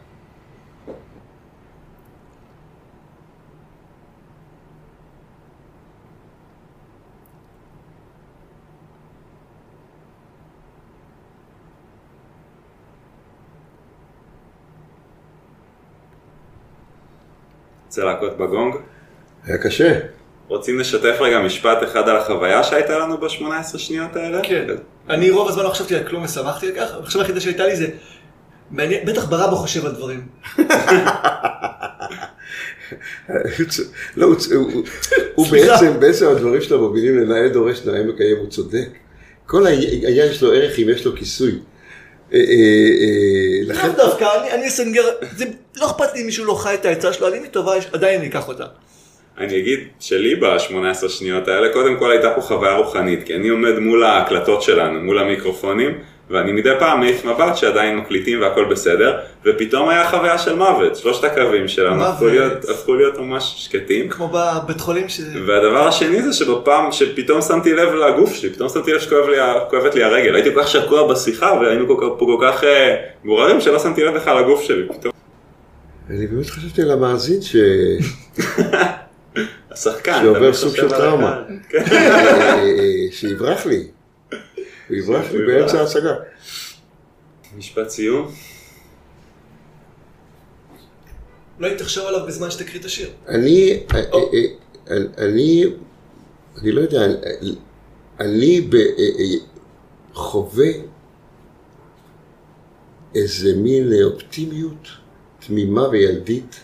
[17.86, 18.74] רוצה להכות בגונג?
[19.45, 19.99] היה קשה.
[20.49, 24.41] רוצים לשתף רגע משפט אחד על החוויה שהייתה לנו ב-18 שניות האלה?
[24.43, 24.66] כן.
[25.09, 27.86] אני רוב הזמן לא חשבתי על כלום ושמחתי על כך, המחשבה היחידה שהייתה לי זה,
[28.70, 30.20] מעניין, בטח ברבא חושב על דברים.
[34.16, 34.26] לא,
[35.34, 35.46] הוא-.
[35.50, 38.88] בעצם, בעצם הדברים שלו מובילים לנאה דורש נאה מקיים, הוא צודק.
[39.46, 41.52] כל העניין יש לו ערך אם יש לו כיסוי.
[41.52, 45.02] אה, אה, אה, לכן, דווקא, אני- אני אסנגר,
[45.36, 45.44] זה
[45.76, 48.48] לא אכפת לי אם מישהו לא חי את העצה שלו, אני מטובה, עדיין אני אקח
[48.48, 48.64] אותה.
[49.38, 53.78] אני אגיד שלי ב-18 שניות האלה, קודם כל הייתה פה חוויה רוחנית, כי אני עומד
[53.78, 55.98] מול ההקלטות שלנו, מול המיקרופונים,
[56.30, 61.24] ואני מדי פעם מעיף מבט שעדיין מקליטים והכל בסדר, ופתאום היה חוויה של מוות, שלושת
[61.24, 62.26] הקווים שלנו הפכו.
[62.26, 64.08] להיות, הפכו להיות ממש שקטים.
[64.08, 65.20] כמו בבית חולים ש...
[65.46, 70.34] והדבר השני זה שבפעם שפתאום שמתי לב לגוף שלי, פתאום שמתי לב שכואבת לי הרגל,
[70.34, 74.04] הייתי כל כך שקוע בשיחה והיינו כל כך- פה כל כך אה, מעוררים שלא שמתי
[74.04, 75.12] לב בכלל לגוף שלי, פתאום
[76.10, 77.56] אני באמת חשבתי על המאזין ש...
[79.72, 81.38] השחקן, שעובר סוג של טראומה.
[81.68, 81.78] כן.
[81.92, 82.64] אה, אה,
[83.12, 83.84] שיברח לי.
[84.89, 85.95] הוא יברח לי הוא באמצע יברח.
[85.95, 86.14] ההצגה.
[87.57, 88.32] משפט סיום,
[91.59, 93.11] אולי תחשוב עליו בזמן שתקריא את השיר.
[93.28, 94.18] אני, אה, אה,
[94.91, 95.64] אה, אני,
[96.62, 97.55] אני לא יודע, אני-
[98.20, 98.84] אה,
[99.18, 99.24] אה,
[100.14, 100.68] חווה
[103.14, 104.89] איזה מין אופטימיות
[105.47, 106.61] תמימה וילדית,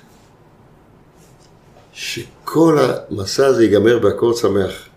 [1.92, 4.88] שכל המסע הזה ייגמר באקורד שמח.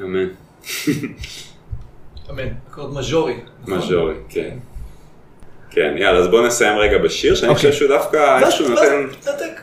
[0.00, 0.28] אמן,
[2.32, 2.48] אמן.
[2.70, 3.34] אקורד מז'ורי.
[3.62, 3.78] נכון?
[3.78, 4.56] מז'ורי, כן.
[5.70, 7.70] כן, יאללה, אז בוא נסיים רגע בשיר, שאני אוקיי.
[7.70, 9.06] חושב שהוא דווקא איכשהו ואז נותן.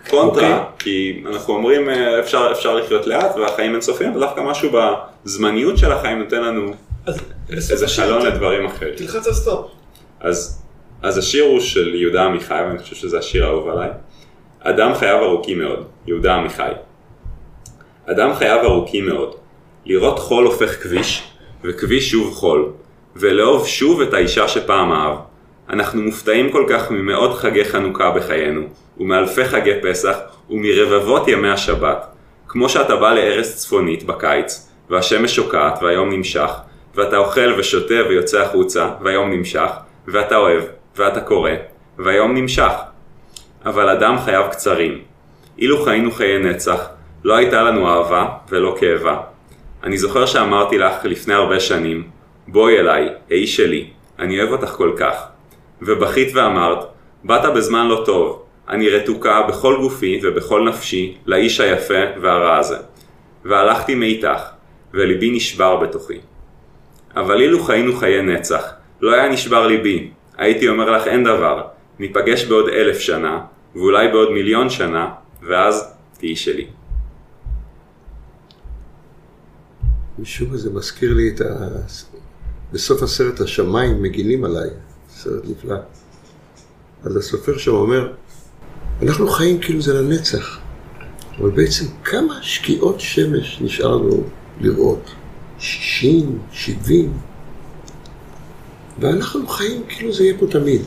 [0.10, 4.70] קונטרה, כי אנחנו אומרים אה, אפשר, אפשר לחיות לאט והחיים אינסופיים, ודווקא משהו
[5.26, 6.72] בזמניות של החיים נותן לנו
[7.50, 7.86] איזה
[8.22, 8.96] ת- לדברים אחרים.
[8.96, 9.72] תלחץ על סטופ.
[10.20, 10.62] אז,
[11.02, 13.90] אז השיר הוא של יהודה עמיחי, ואני חושב שזה השיר האהוב עליי.
[14.60, 16.72] אדם חייו ארוכים מאוד, יהודה עמיחי.
[18.06, 19.36] אדם חייו ארוכים מאוד.
[19.86, 21.29] לראות חול הופך כביש,
[21.64, 22.72] וכביש שוב חול,
[23.16, 25.18] ולאהוב שוב את האישה שפעם אהב.
[25.70, 28.62] אנחנו מופתעים כל כך ממאות חגי חנוכה בחיינו,
[28.98, 30.18] ומאלפי חגי פסח,
[30.50, 32.06] ומרבבות ימי השבת.
[32.48, 36.52] כמו שאתה בא לארץ צפונית בקיץ, והשמש שוקעת והיום נמשך,
[36.96, 39.70] ואתה אוכל ושותה ויוצא החוצה, והיום נמשך,
[40.08, 40.64] ואתה אוהב,
[40.96, 41.52] ואתה קורא,
[41.98, 42.72] והיום נמשך.
[43.66, 45.00] אבל אדם חייו קצרים.
[45.58, 46.90] אילו חיינו חיי נצח,
[47.24, 49.29] לא הייתה לנו אהבה ולא כאבה.
[49.84, 52.10] אני זוכר שאמרתי לך לפני הרבה שנים,
[52.48, 55.28] בואי אליי, האיש שלי, אני אוהב אותך כל כך.
[55.82, 56.86] ובכית ואמרת,
[57.24, 62.78] באת בזמן לא טוב, אני רתוקה בכל גופי ובכל נפשי לאיש היפה והרע הזה.
[63.46, 64.42] והלכתי מאיתך,
[64.94, 66.20] וליבי נשבר בתוכי.
[67.16, 68.64] אבל אילו חיינו חיי נצח,
[69.02, 71.62] לא היה נשבר ליבי, הייתי אומר לך אין דבר,
[72.00, 73.40] ניפגש בעוד אלף שנה,
[73.76, 75.10] ואולי בעוד מיליון שנה,
[75.42, 76.68] ואז תהיי שלי.
[80.22, 81.68] משום זה מזכיר לי את ה...
[82.74, 84.70] בסוף הסרט השמיים מגינים עליי,
[85.10, 85.76] סרט נפלא.
[87.04, 88.14] אז הסופר שם אומר,
[89.02, 90.60] אנחנו חיים כאילו זה לנצח,
[91.40, 94.24] אבל בעצם כמה שקיעות שמש נשאר לנו
[94.62, 95.10] לראות?
[95.60, 97.14] 60, 70,
[99.00, 100.82] ואנחנו חיים כאילו זה יהיה פה תמיד.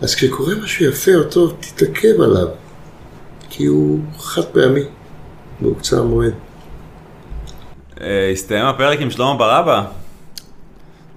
[0.00, 2.48] אז כשקורה משהו יפה או טוב, תתעכב עליו,
[3.50, 4.84] כי הוא חד פעמי,
[5.60, 6.32] והוא קצר מועד.
[8.02, 9.84] אה, הסתיים הפרק עם שלמה ברבא.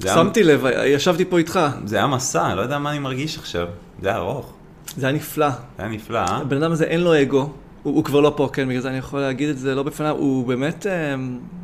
[0.04, 1.60] שמתי לב, ישבתי פה איתך.
[1.86, 3.68] זה היה מסע, אני לא יודע מה אני מרגיש עכשיו.
[4.02, 4.54] זה היה ארוך.
[4.98, 5.50] זה היה נפלא.
[5.50, 6.38] זה היה נפלא, אה?
[6.38, 8.98] הבן אדם הזה אין לו אגו, הוא, הוא כבר לא פה, כן, בגלל זה אני
[8.98, 11.16] יכול להגיד את זה לא בפניו, הוא באמת אה,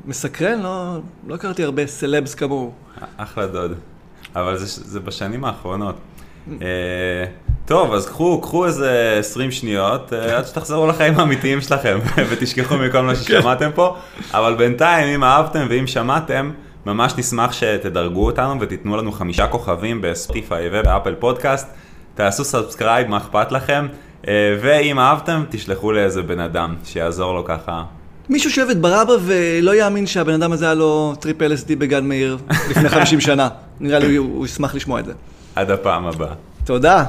[0.06, 0.98] מסקרן, לא,
[1.28, 2.72] לא הכרתי הרבה סלבס כמוהו.
[3.18, 3.74] אחלה דוד.
[4.36, 5.96] אבל זה, זה בשנים האחרונות.
[6.62, 7.26] אה,
[7.66, 13.02] טוב, אז קחו, קחו איזה 20 שניות אה, עד שתחזרו לחיים האמיתיים שלכם ותשכחו מכל
[13.02, 13.96] מה ששמעתם פה.
[14.34, 16.52] אבל בינתיים, אם אהבתם ואם שמעתם,
[16.86, 21.68] ממש נשמח שתדרגו אותנו ותיתנו לנו חמישה כוכבים בספוטיפיי ובאפל פודקאסט.
[22.16, 23.88] תעשו subscribe, מה אכפת לכם?
[24.28, 27.84] אה, ואם אהבתם, תשלחו לאיזה בן אדם שיעזור לו ככה.
[28.30, 32.06] מישהו שאוהב את בר אבא ולא יאמין שהבן אדם הזה היה לו טריפ LSD בגן
[32.06, 32.38] מאיר
[32.70, 33.50] לפני 50 שנה.
[33.80, 35.14] נראה לי הוא ישמח לשמוע את זה.
[35.56, 36.34] עד הפעם הבאה.
[36.66, 37.06] תודה.